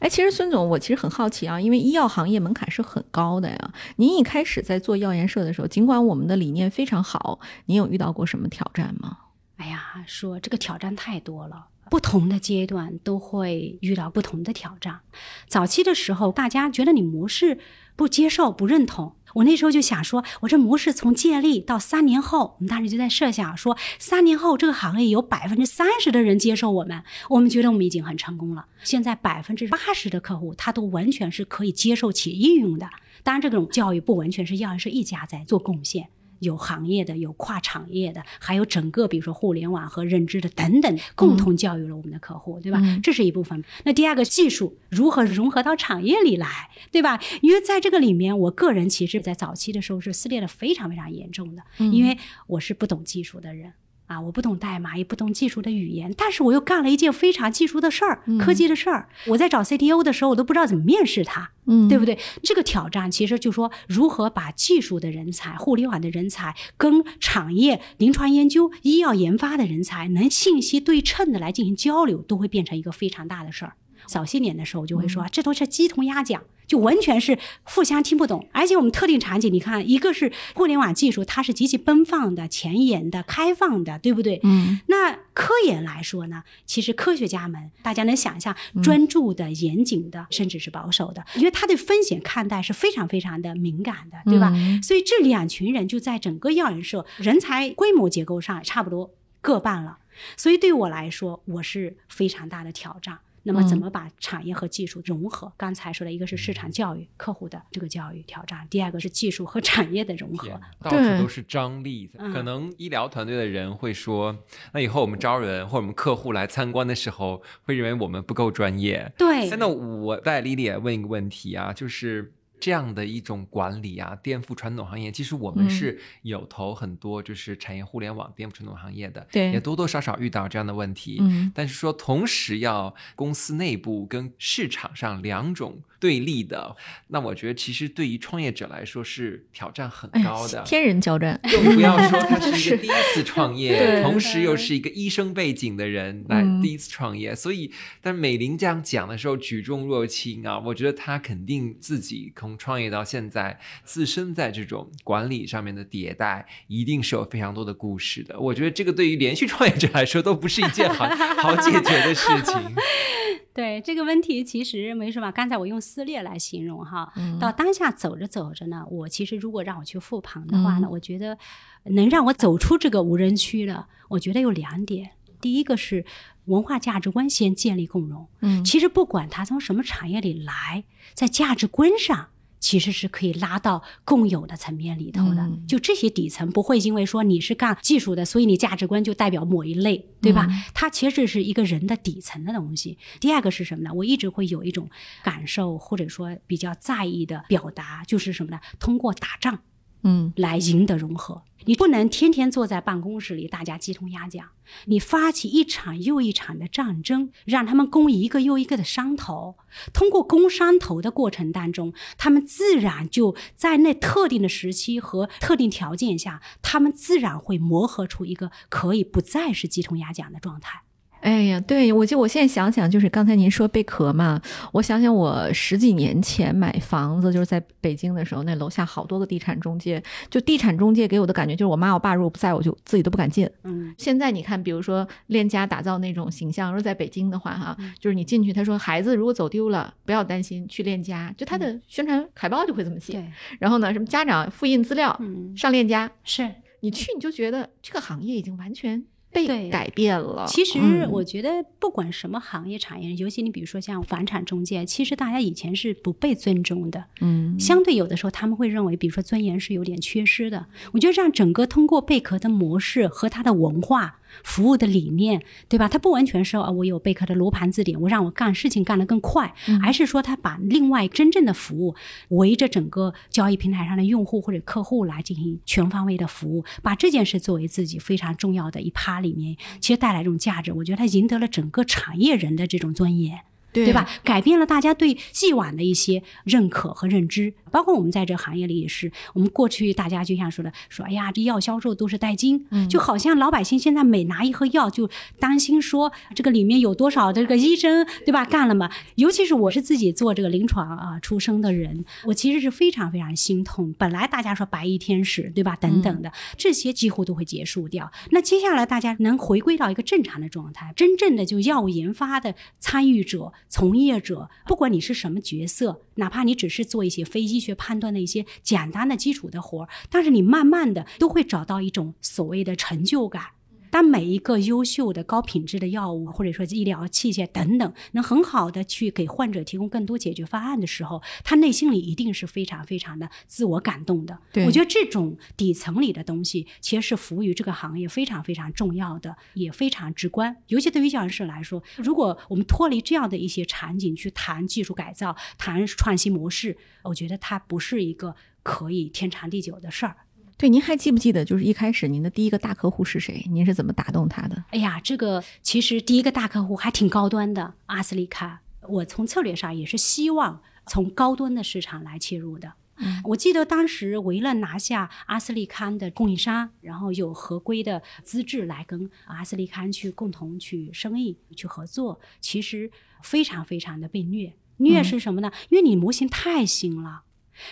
[0.00, 3.72] 哎，其实孙总，我其实很好奇啊，因为医药行业门槛是很高的呀。
[3.96, 9.16] 您一开始在做药研社的时候，尽管我们的理念非常好，您有遇到过什么挑战吗？
[9.56, 11.68] 哎呀，说这个挑战太多了。
[11.88, 15.00] 不同的阶段都会遇到不同的挑战。
[15.46, 17.60] 早期的时候，大家觉得你模式
[17.94, 19.14] 不接受、不认同。
[19.34, 28.66] 我那时候就想说，我这模式从建立到三年后，我们当时就在设想说，三年后这个行业有百分之三十的人接受我们，我们觉得我们已经很成功了。
[28.82, 32.88] 现在百分之八十的客户他都完全是可以接受且应用的。
[33.22, 36.08] 当然，这种教育不完全是药是一家在做贡献。
[36.40, 42.80] 有行业的，有跨产业的，还有整个比如说互联网和认知的等等，共同教育了我们的客户，对吧？
[43.02, 43.62] 这是一部分。
[43.84, 47.20] 那第二个技术如何融合到产业里来，对吧？
[47.42, 52.16] 因为在这个里面，我个人其实在早期的时候是撕裂的非常非常严重的，因为
[52.46, 53.72] 我是不懂技术的人。
[54.06, 59.08] 啊，我不懂代码，也不懂技术的语言，但是我又干了一件非常技术的事儿，科技的事儿。
[59.26, 62.18] 我在找 CTO 的时候，我都不知道怎么面试他，嗯，对不对？
[62.42, 73.74] 这个挑战其实就说如何把技术的人才、互联网的人才跟产业、临床研究、医药研发的人才能信息对称的来进行交流，都会变成一个非常大的事儿。
[74.06, 76.42] 早些年的时候，我就会说，这都是鸡同鸭讲。
[76.66, 84.40] 就完全是互相听不懂，而且我们特定场景，你看，一个是互联网技术，它是极其奔放的、前沿的、开放的，对不对？
[84.42, 84.80] 嗯。
[84.86, 94.52] 那科研来说呢，其实科学家们，大家能想象，专注的、严谨的，甚至是保守的，因为他对风险看待是非常非常的敏感的，对吧？
[94.82, 99.98] 所以这两群人就在整个药研社人才规模结构上差不多各半了。
[100.36, 103.18] 所以对我来说，我是非常大的挑战。
[103.46, 105.52] 那么，怎么把产业和技术融合？
[105.56, 110.48] 刚才说的一个是市场教育、客户的这个教育挑战，第二个是技术和产业的融合。
[110.82, 112.10] 到处都是张力。
[112.32, 114.36] 可能医疗团队的人会说
[114.74, 119.48] ：“那以后我们招人或者我们客户来参观的时候，会认为我们不够专业。”对。
[119.50, 122.32] 那我带丽丽问一个问题啊，就是。
[122.58, 125.12] 这样的一种管理啊，颠覆传统行业。
[125.12, 131.18] 其实我们是有投很多，就是产业互联网颠覆传统行业的，对，也多多少少遇到这样的问题。
[131.20, 135.82] 嗯，但是说同时要公司内部跟市场上两种。
[136.06, 136.76] 对立的，
[137.08, 141.36] 那我觉得其实对于创业者来说是挑战很高的，天人交战。
[141.42, 158.38] 更不要说他是一个 第一次创业，同时又是一个医生背景的人来第一次创业，所以，但美玲这样讲的时候举重若轻啊，我觉得他肯定自己从创业到现在，自身在这种管理上面的迭代，一定是有非常多的故事的。
[158.38, 162.54] 我觉得这个对于连续创业者来说都不是一件好好解决的事情。
[163.56, 165.32] 对这个问题，其实没什么。
[165.32, 171.38] 刚才我用撕裂来形容哈，到当下走着走着呢，我其实如果让我去复盘的话呢，我觉得
[171.84, 175.12] 能让我走出这个无人区的，我觉得有两点。
[175.40, 176.04] 第一个是
[176.44, 178.28] 文化价值观先建立共融。
[178.40, 180.84] 嗯，其实不管他从什么产业里来，
[181.14, 182.28] 在价值观上。
[182.58, 190.48] 其实是可以拉到共有的层面里头的，就这些底层不会因为说你是干技术的，所以你价值观就代表某一类，对吧？
[190.74, 192.98] 它其实是一个人的底层的东西。
[193.20, 193.92] 第二个是什么呢？
[193.94, 194.88] 我一直会有一种
[195.22, 198.60] 感受，或者说比较在意的表达，就是什么呢？
[198.78, 199.60] 通过打仗。
[200.08, 201.42] 嗯，来赢得融合。
[201.64, 204.46] 你不能天天坐在办公室里，大家鸡同鸭讲。
[204.84, 209.56] 你发起一场又一场的战争，让他们攻一个又一个的山头。
[209.92, 220.82] 通过攻山头的过程当中，他们自然就在那特定的时期和特定条件下，他们自然会磨合出一个可以不再是鸡同鸭讲的状态。
[221.26, 230.00] 哎呀，对我就我现在想想，就是刚才您说贝壳嘛，我想想我十几年前买房子，就是在北京的时候，那楼下好多个地产中介，
[230.30, 233.50] 就地产中介给我的感觉就是，我妈我爸如果不在我就自己都不敢进。
[233.64, 243.14] 嗯，现在你看，比如说链家打造那种形象，如果在北京的话，哈，就是你进去，他说孩子如果走丢了，不要担心，去链家，就他的宣传海报就会这么写。
[243.14, 243.26] 对，
[243.58, 245.20] 然后呢，什么家长复印资料，
[245.56, 246.48] 上链家，是
[246.82, 249.04] 你去你就觉得这个行业已经完全。
[249.36, 250.46] 被改变了。
[250.48, 257.04] 其实我觉得，不管什么行业产业，尤其你比如说像房产中介，其实大家以前是不被尊重的。
[257.20, 260.66] 嗯，相对有的时候他们会认为，比如说尊严是有点缺失的。
[260.92, 264.20] 我觉得让整个通过贝壳的模式和它的文化。
[264.42, 265.88] 服务的理念，对吧？
[265.88, 271.94] 它不完全是啊，我有贝壳的罗盘字典，我让我干事情干得更快，而是说他把另外真正的服务
[272.28, 280.72] 围着整个交易平台上的用户或者客户来进行全方位的服务，把这件事作为自己非常重要的一趴里面，其实带来这种价值。
[280.72, 283.40] 我觉得它赢得了整个产业人的这种尊严。
[283.84, 284.08] 对吧？
[284.24, 289.10] 改变了大家对既往的一些认可和认知，包括我们在这行业里也是。
[289.34, 295.08] 我们过去大家就像说的，说哎呀，这药销售都是带金，就好像老百姓现在每拿一盒药就
[295.38, 298.90] 担心说这个里面有多少这个医生对吧干了嘛？
[299.16, 303.94] 尤其是我是自己做这个临床啊出生的人，我其实是非常非常心痛。
[303.98, 308.10] 本来大家说白衣天使对吧等等的这些几乎都会结束掉。
[308.30, 313.52] 那接下来大家能回归到一个正常的状态，真正的就药物研发的参与者。
[313.68, 317.76] 从业者，不管你是什么角色，哪怕你只是做一些非医学。
[317.78, 323.55] 判断的一些简单的基础的活儿，但是你慢慢的都会找到一种所谓的成就感。
[323.96, 334.38] 当每一个优秀的高品质的药物，或者说医疗器械等等，能很好的去给患者提供更多解决方案的时候，他内心里一定是非常非常的自我感动的。
[334.52, 340.54] 对我觉得这种底层里的东西，其实是服务于这个行业非常非常重要的，也非常直观。
[340.66, 350.16] 尤其对于教研室来说，如果我们脱离这样的一些场景去谈技术改造、谈创新模式，我觉得它不是一个可以天长地久的事儿。
[350.58, 353.44] 对，您还记不记得，就是一开始您的第一个大客户是谁？
[353.50, 354.64] 您是怎么打动他的？
[354.70, 358.58] 哎呀，这个其实第一个大客户还挺高端的，阿斯利康。
[358.88, 362.72] 我从策略上也是希望从高端的市场来切入的。
[362.98, 372.90] 嗯我记得当时为了拿下阿斯利康的供应商，然后有合规的资质来跟阿斯利康去共同去生意去合作，其实
[373.22, 374.54] 非常非常的被虐。
[374.78, 375.52] 虐是什么呢？
[375.68, 377.24] 因为你模型太新了。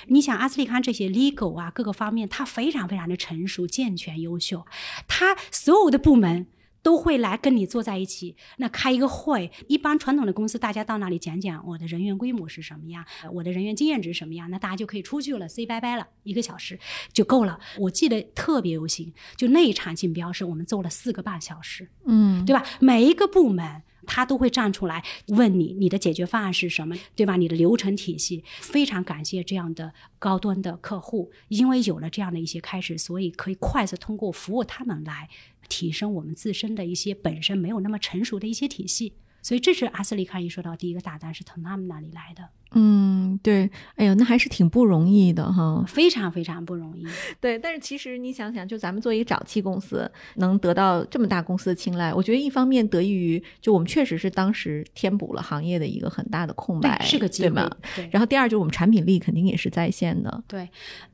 [0.06, 4.66] 你想阿斯利康这些 legal 啊各个方面，它非常非常的成熟、健全、优秀，
[5.08, 6.46] 它所有的部门
[6.82, 9.50] 都会来跟你坐在一起，那开一个会。
[9.68, 16.78] 一般传统的公司，大家到那里讲讲我的人员规模是什么样，我的人员经验值什么样，那大家就可以出去了，say 拜拜了，一个小时
[17.12, 17.58] 就够了。
[17.78, 22.62] 我记得特别有心，就那一场竞标是我们做了四个半小时，嗯，对吧？
[22.80, 23.82] 每一个部门。
[24.04, 27.36] 他都会站出来问你，你的解决方案是什么，对吧？
[27.36, 35.28] 你的流程体系，非常感谢这样的高端的客户，因为有了这样的一些开始，所以可以快速通过服务他们来
[35.68, 39.14] 提升我们自身的一些本身没有那么成熟的一些体系。
[39.42, 45.84] 所以这是阿斯利康一说到第一个大单是从他们那里来的，嗯，对，哎呦，那还是挺不容易的哈。
[45.86, 47.04] 非常非常不容易。
[47.40, 57.62] 对，但是其实你想想，就咱们作为一个早期公司，能得到这么大公司的青睐，我觉得一方面得益于就我们确实是当时填补了行业的一个很大的空白，是个机会。
[57.96, 60.68] 对，然后第二就是我们产品力肯定也是在线的，对，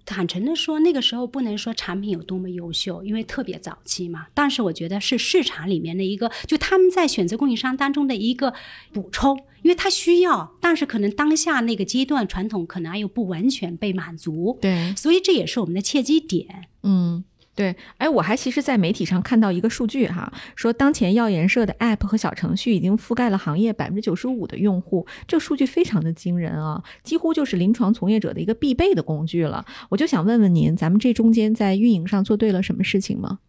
[0.05, 4.27] 坦诚的说，那个时候不能说产品有多么优秀，因为特别早期嘛。
[4.35, 8.55] 但是我觉得是市场里面的一个，就他们在选择供应商当中的一个
[8.93, 16.69] 补充，因为他需要，但是可能当下那个阶段传统可能还有不完全被满足，对，所以这也是我们的切机点。
[16.83, 17.25] 嗯。
[17.53, 29.67] 对，哎，我还其实，在媒体上看到一个数据哈，说当前药研社的 App 和小程序已经覆盖了行业百分之九十五的用户，这个数据非常的惊人啊，几乎就是临床从业者的一个必备的工具了。
[29.91, 33.41] 我就想问问您，咱们这中间在运营上做对了什么事情吗？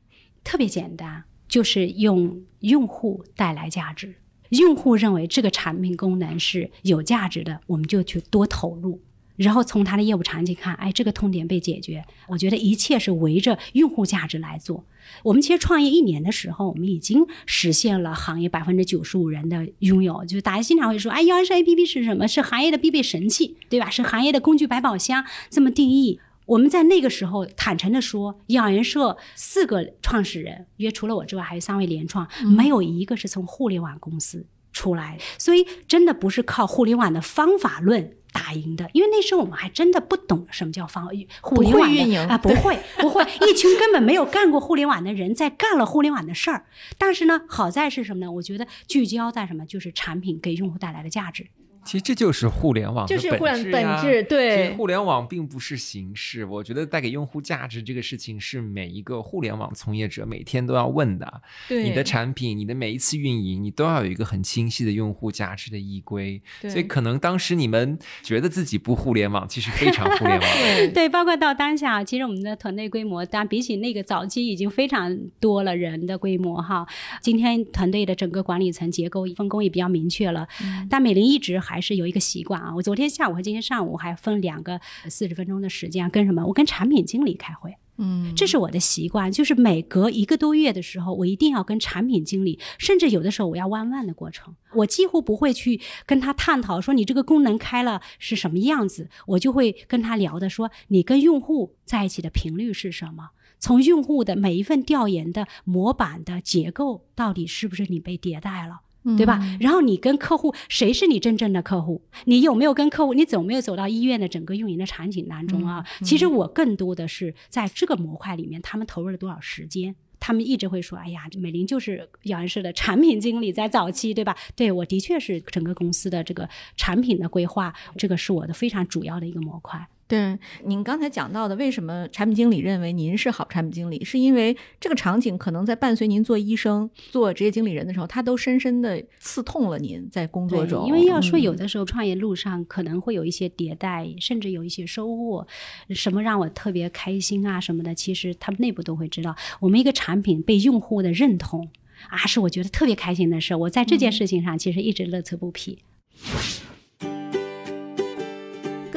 [0.43, 4.16] 特别简单，就是用用户带来价值。
[4.52, 9.02] 用户认为这个产品功能是有价值的，我们就去多投入。
[9.38, 14.84] 然后从他的业务场景看，哎，这个痛点被解决，我觉得一切是围着用户价值来做。
[15.24, 20.24] 我们其实创业一年的时候，我们已经实现了行业百分之九十五人的拥有。
[20.26, 22.28] 就是大家经常会说，哎，药研社 APP 是什么？
[22.28, 23.89] 是行业的必备神器，对吧？
[23.89, 26.20] 是行业的工具百宝箱，这么定义。
[26.52, 32.28] 我们在那个时候坦诚的说，养元社四个创始人，因为除了我之外，还有三位联创，
[32.58, 38.18] 没有一个是从互联网公司出来，所以真的不是靠互联网的方法论。
[38.34, 41.06] 打赢的，因为那时候我们还真的不懂什么叫方
[41.41, 46.66] 互联网运营啊，不会不会，一群根本没有干过互联网的人在干了互联网的事儿。
[46.97, 48.32] 但是呢，好在是什么呢？
[48.32, 51.47] 我觉得聚焦在什么，就是产品给用户带来的价值。
[51.84, 61.41] 其实这就是互联网的就是互联本质对其实互联网并不是形式，我觉得带给用户价值这个事情是每一个互联网从业者每天都要问的。
[61.67, 66.41] 对你的产品，你的每一次运营，你都要有一个很清晰的用户价值的依归。
[66.61, 70.49] 对所以可能当时你们觉得自己不互联网，其实非常互联网。
[70.61, 76.86] 对 对，包括到当下，其实我们的团队规模，当然比起那个早期已经非常多了人的规模哈。
[77.21, 80.47] 今天团队的整个管理层结构分工也比较明确了，
[80.89, 82.74] 但美林一直还是有一个习惯啊。
[82.76, 86.43] 我昨天下午和今天上午还分两个四十分钟的时间跟什么？
[86.45, 87.76] 我跟产品经理开会。
[88.03, 103.30] 嗯，这是我的习惯，就是每隔一个多月的时候，我一定要跟产品经理，甚至有的时候我要弯弯的过程，我几乎不会去跟他探讨说你这个功能开了是什么样子，我就会跟他聊的说你跟用户在一起的频率是什么。
[103.59, 108.80] 从用户的每一份调研的模板的结构，到底是不是你被迭代了？
[109.18, 109.39] 对吧？
[109.60, 112.02] 然后你跟客户，谁是你真正的客户？
[112.26, 113.14] 你有没有跟客户？
[113.14, 115.86] 你走没有走到医院的整个运营的场景当中啊？
[116.04, 119.95] 其实我更多的是在这个模块里面，他们投入了多少时间？
[120.20, 126.47] 他们一直会说：“哎呀，美林就是药研社的产品经理，在早期，对吧？”对我的确是整个公司的这个
[126.78, 129.88] 产品的规划，这个是我的非常主要的一个模块。
[130.12, 140.86] 对，您刚才讲到的，为什么产品经理认为您是好产品经理，是因为这个场景可能在伴随您做医生、做职业经理人的时候，他都深深的刺痛了您在工作中。
[140.86, 145.47] 因为要说有嗯的时候创业路上可能会有一些迭代，甚至有一些收获，
[145.91, 149.34] 什么让我特别开心啊什么的，其实他们内部都会知道。
[149.62, 151.70] 我们一个产品被用户的认同
[152.09, 153.55] 啊，是我觉得特别开心的事。
[153.55, 155.80] 我在这件事情上其实一直乐此不疲。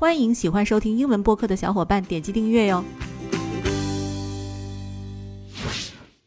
[0.00, 2.84] 欢迎喜欢收听英文播客的小伙伴点击订阅哟。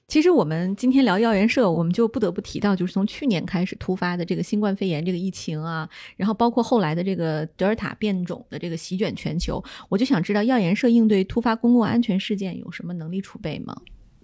[0.09, 13.73] 其实我们今天聊药研社，我们就不得不提到，就是从去年开始突发的这个新冠肺炎这个疫情啊，然后包括后来的这个德尔塔变种的这个席卷全球，我就想知道药研社应对突发公共安全事件有什么能力储备吗？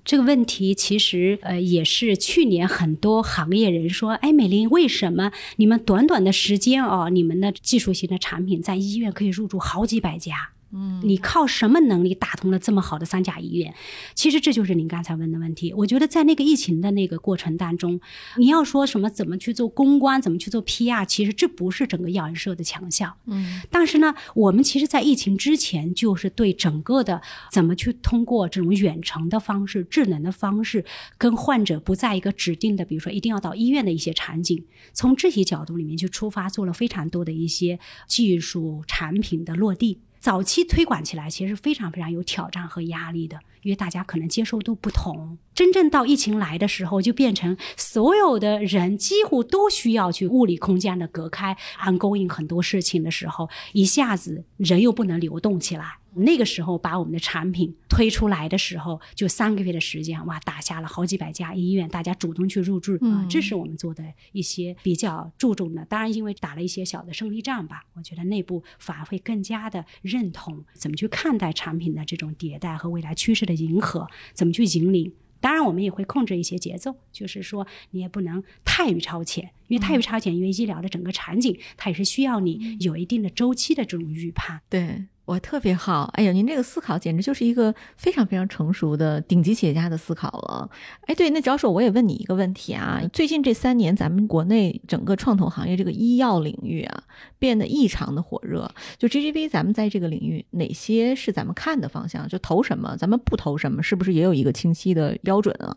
[0.08, 10.51] 这个问题其实呃也是去年很多行业人说，哎，美林，为什么你们短短的时间哦，你们的技术型的产品在医院可以入驻好几百家？
[10.72, 13.74] 嗯你靠什么能力打通了这么好的三甲医院？
[14.13, 15.74] 其实这就是您刚才问的问题。
[15.74, 17.99] 我觉得在那个疫情的那个过程当中，
[18.38, 23.15] 你要说什么怎么去做公关，怎么去做 PR，其实这不是整个药研社的强项。
[23.26, 30.84] 嗯但是呢，我们其实，在疫情之前，就是对整个的怎么去通过这种远程的方式、智能的方式，
[31.18, 39.99] 跟患者不在一个指定的，比如说一定要到医院的一些场景，从这些角度里面去出发，做了非常多的一些技术产品的落地。
[40.28, 45.38] 早期推广起来其实非常非常有挑战和压力的，因为大家可能接受度不同。
[45.58, 55.97] 真正到疫情来的时候，就变成所有的人几乎都需要去物理空间的隔开，ongoing 很多事情的时候，一下子人又不能流动起来。
[56.14, 64.03] 那个时候把我们的产品推出来的时候，就三个月的时间，哇，打下了好几百家医院，大家主动去入驻啊、嗯这是我们做的
[64.34, 65.84] 一些比较注重的。
[65.86, 75.12] 当然，因为打了一些小的胜利仗吧，我觉得内部反而会更加的认同怎么去看待产品的这种迭代和未来趋势的迎合，怎么去引领。
[75.39, 84.61] 当然，我们也会控制一些节奏，就是说你也不能太于超前，因为太于超前，因为医疗的整个场景，它也是需要你有一定的周期的这种预判。
[84.69, 90.69] 对我特别好，哎呀，您这个思考简直就是一个非常非常成熟的顶级企业家的思考了。
[91.01, 97.03] 哎，对，那教授，我也问你一个问题啊，最近这三年，咱们国内整个创投行业这个医药领域啊，
[97.38, 98.71] 变得异常的火热。
[98.97, 102.25] 就 GGV，咱们在这个领域哪些是咱们看的方向？
[102.30, 105.75] 就投什么，咱们不投什么，是不是也有一个清晰的标准啊？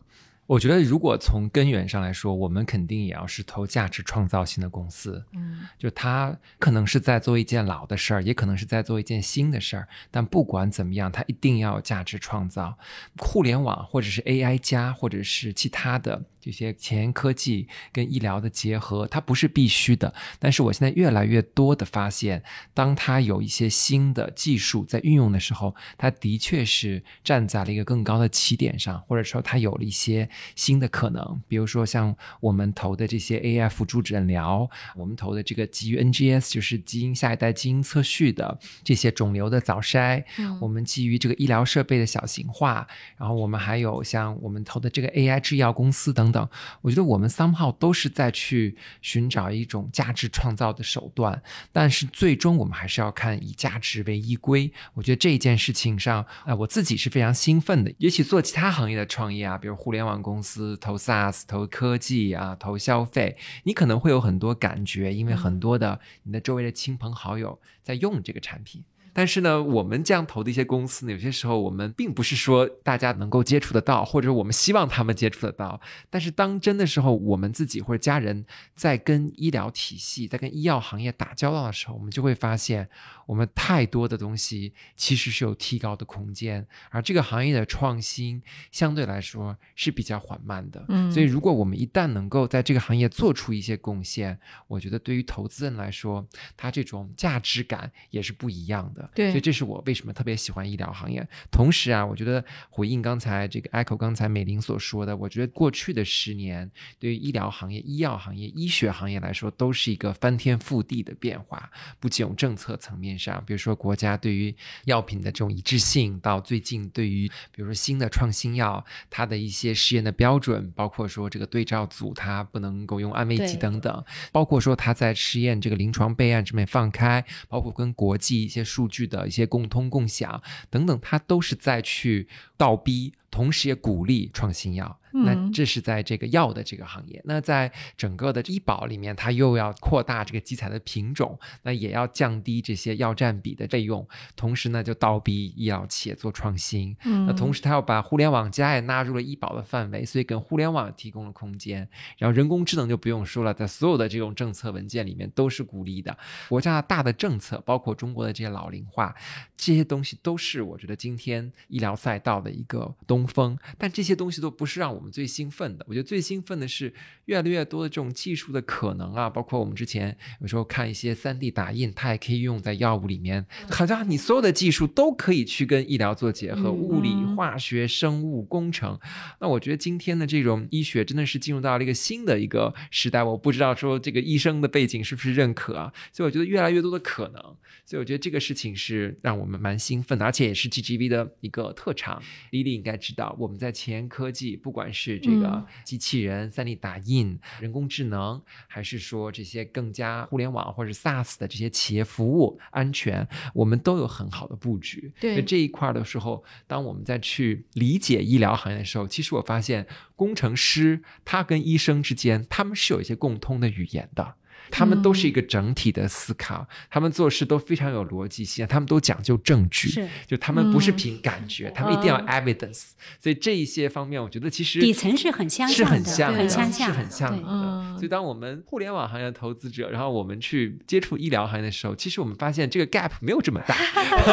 [0.51, 5.25] 我觉得，如果从根源上来说，我们肯定也要是投价值创造性的公司。
[5.33, 12.77] 嗯就他可能是在做一件老的事儿，也可能是在做一件新的事儿，但不管怎么样，他一定要有价值创造。
[13.19, 20.13] 互联网或者是 AI 加，或者是其他的这些前沿科技跟医疗的结合，它不是必须的。
[20.39, 31.43] 但是我现在越来越多的发现，当它有一些新的技术在运用的时候，它的确是站在了一个更高的起点上，或者说它有了一些新的可能。
[31.47, 42.87] 比如说像我们投的这些 AI 辅助诊疗，我们投的这个基于 NGS 就是基因下一代基因测序的这些肿瘤的早筛，嗯我们基于这个医疗设备的小型化，
[43.17, 46.49] 然后我们还有像我们投的这个 AI 制药公司等等等，
[46.81, 54.73] 我觉得我们 somehow 都是在去寻找一种价值创造的手段，但是最终我们还是要看以价值为依归。
[54.95, 57.93] 我觉得这一件事情上，呃，我自己是非常兴奋的。
[57.99, 68.85] 也许做其他行业的创业啊，比如互联网公司投 SaaS、投科技啊、投消费，你可能会有很多感觉，因为很多的你的周围的亲朋好友在用这个产品。
[69.13, 75.81] 但是呢，我们这样投的一些公司呢，有些时候我们并不是说大家能够接触得到，或者我们希望他们接触得到。
[76.09, 78.45] 但是当真的时候，我们自己或者家人
[78.75, 82.89] 在跟医疗体系、在跟医药行业打交道的时候，我们就会发现，
[83.27, 90.85] 我们太多的东西其实是有提高的空间，而这个行业的创新相对来说是比较缓慢的。
[90.89, 99.00] 嗯所以如果我们一旦能够在这个行业做出一些贡献，我觉得对于投资人来说，他这种价值感也是不一样的。
[99.01, 99.11] 的。
[99.15, 101.27] 对所以这是我为什么特别喜欢医疗行业。
[101.51, 111.71] 同时啊，我觉得回应刚才这个 Echo 刚才美玲所说的，我觉得过去的十年对于医疗行业、医药行业、医学行业来说，都是一个翻天覆地的变化。
[111.99, 134.97] 不仅有政策层面上，比如说国家对于药品的这种一致性，到最近对于比如说新的创新药，它的一些试验的标准，包括说这个对照组它不能够用安慰剂等等，包括说它在试验这个临床备案上面放开，包括跟国际一些数据的一些共通共享等等，它都是在去倒逼，同时也鼓励创新药。
[135.13, 144.07] 那嗯这是在这个药的这个行业，那在整个的医保里面，它又要扩大这个基材的品种，那也要降低这些药占比的费用，
[144.37, 146.97] 同时呢就倒逼医疗企业做创新。
[147.05, 151.89] 嗯那同时，它要把互联网加也纳入了医保的范围，所以跟互联网提供了空间。
[152.17, 156.17] 然后人工智能就不用说了，在所有的这种政策文件里面都是鼓励的。
[156.49, 159.13] 国家的大的政策，包括中国的这些老龄化，
[159.57, 163.59] 这些东西都是我觉得今天医疗赛道的一个东风。
[163.79, 165.85] 但这些东西都不是让我们最兴奋的。
[165.89, 166.93] 我觉得最兴奋的是
[167.27, 178.99] 越来越多的这种技术的可能啊，包括我们之前有时候看一些 3D 打印，它也可以用在药物里面，好像你所有的技术都可以去跟医疗做结合，嗯物理、嗯化学、生物、工程。
[179.41, 187.41] 那我觉得今天的这种医学真的是进入到了一个新的一个时代，我不知道说这个医生的背景是不是认可啊，所以我觉得越来越多的可能，
[187.85, 192.23] 所以我觉得这个事情是让我们蛮兴奋的，而且也是 GGV 的一个特长。
[192.51, 205.13] Lily 应该知道，我们在前沿科技，不管是这个嗯机器人、3D 打印、人工智能，还是说这些更加互联网或者 SaaS 的这些企业服务安全，我们都有很好的布局。
[205.21, 209.87] 对这一块儿的时候，当我们在去理解医疗行业的时候，其实我发现
[210.17, 214.35] 工程师他跟医生之间，他们是有一些共通的语言的。
[214.71, 222.91] 他们都是一个整体的思考，他们做事都非常有逻辑性，他们都讲究证据，是就他们不是嗯凭感觉，他们一定要嗯 evidence。
[223.19, 227.49] 所以这一些方面，我觉得其实底层是很相是像的，很像的，很相像，是很像对的。
[227.49, 233.75] 嗯所以，当我们互联网行业的投资者，然后我们去接触医疗行业的时候，其实我们发现这个 gap 没有这么大。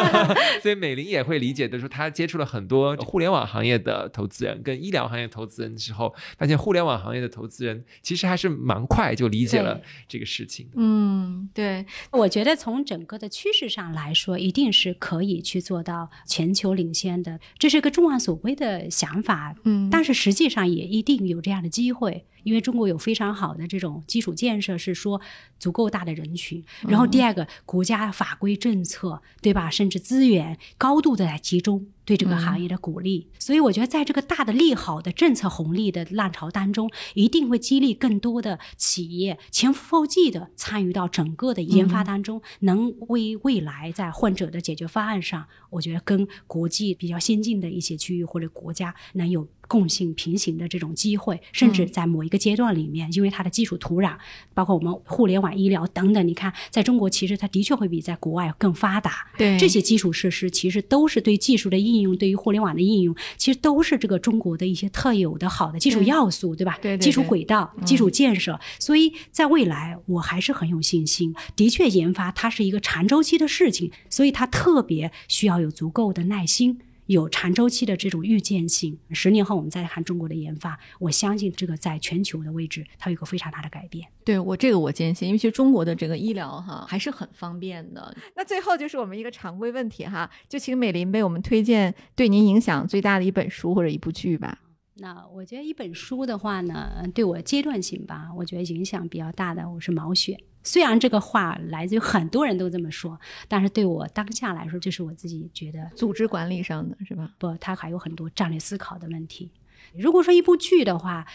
[0.61, 10.73] 所以，美玲也会理解的说，她接触了很多互联网行业的投资人跟医疗行业投资人之后，发现互联网行业的投资人其实还是蛮快就理解了这个事情的。
[10.75, 19.55] 嗯，对，我觉得从整个的趋势上来说，一定是可以去做到全球领先的，这是一个众望所归的想法。
[19.63, 25.19] 嗯，但是实际上也一定有这样的机会，因为中国有非常好的这种基础建设，是说
[25.59, 26.63] 足够大的人群。
[26.87, 29.69] 然后第二个，国家法规政策，对吧？
[29.69, 31.87] 甚至资源高度的来集中。
[32.07, 54.15] 对这个行业的鼓励，所以我觉得在这个大的利好的政策红利的浪潮当中，一定会激励更多的企业前赴后继的参与到整个的研发当中，能为未来在患者的解决方案上，我觉得跟国际比较先进的一些区域或者国家能有共性平行的这种机会，甚至在某一个阶段里面，因为它的基础土壤，
[54.53, 59.27] 包括我们互联网医疗等等，你看在中国其实它的确会比在国外更发达。
[59.37, 66.77] 对这些基础设施其实都是对技术的应用，对于互联网的应用，其实都是这个中国的一些特有的好的基础要素，对吧？
[66.81, 71.35] 对对基础轨道、基础建设，所以在未来我还是很有信心。
[71.55, 76.79] 的确，研发它是一个长周期的事情，所以它特别需要有足够的耐心。
[77.07, 84.07] 有长周期的这种预见性，十年后我们再看中国的研发，我相信这个在全球的位置，它有一个非常大的改变。
[84.23, 88.15] 对我这个我坚信，因为其实中国的这个医疗哈还是很方便的。
[88.35, 94.59] 那最后就是我们一个常规问题哈，就请美林为我们推荐对您影响最大的一本书或者一部剧吧。
[94.99, 100.37] 那我觉得一本书的话呢，对我阶段性吧，我觉得影响比较大的，我是毛选。
[100.67, 107.31] 虽然这个话来自于很多人都这么说，但是对我当下来说，这是我自己觉得组织管理上的是吧？
[107.37, 109.49] 不，它还有很多战略思考的问题。
[109.97, 111.25] 如果说一部剧的话，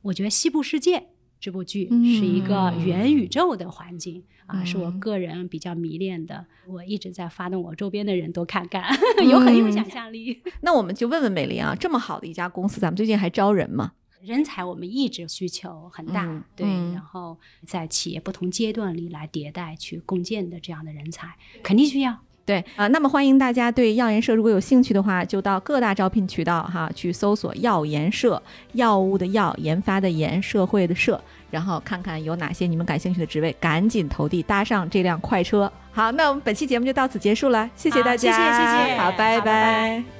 [0.00, 0.98] 我觉得《西部世界》
[1.38, 6.46] 这部剧是一个元宇宙的环境、啊，是我个人比较迷恋的。
[6.66, 8.82] 我一直在发动我周边的人都看看，
[9.28, 10.42] 有很有想象力。
[10.62, 13.92] 那我们就问问美林啊，这么好的一家公司，咱们最近还招人吗？
[14.22, 16.92] 人才我们一直需求很大，嗯对，嗯。
[16.92, 21.28] 然后在企业不同阶段里来迭代去共建的这样的人才，
[21.62, 22.16] 肯定需要。
[22.44, 28.42] 对啊、那么欢迎大家对药研社如果有兴趣的话，就到各大招聘渠道哈去搜索药研社，
[28.72, 35.70] 药物的药，研发的研，社会的社，然后看看有哪些你们感兴趣的职位，赶紧投递，搭上这辆快车。
[35.92, 38.98] 好，那我们本期节目就到此结束了，谢谢大家，谢谢谢谢。
[38.98, 40.02] 好，拜好拜。
[40.02, 40.17] 拜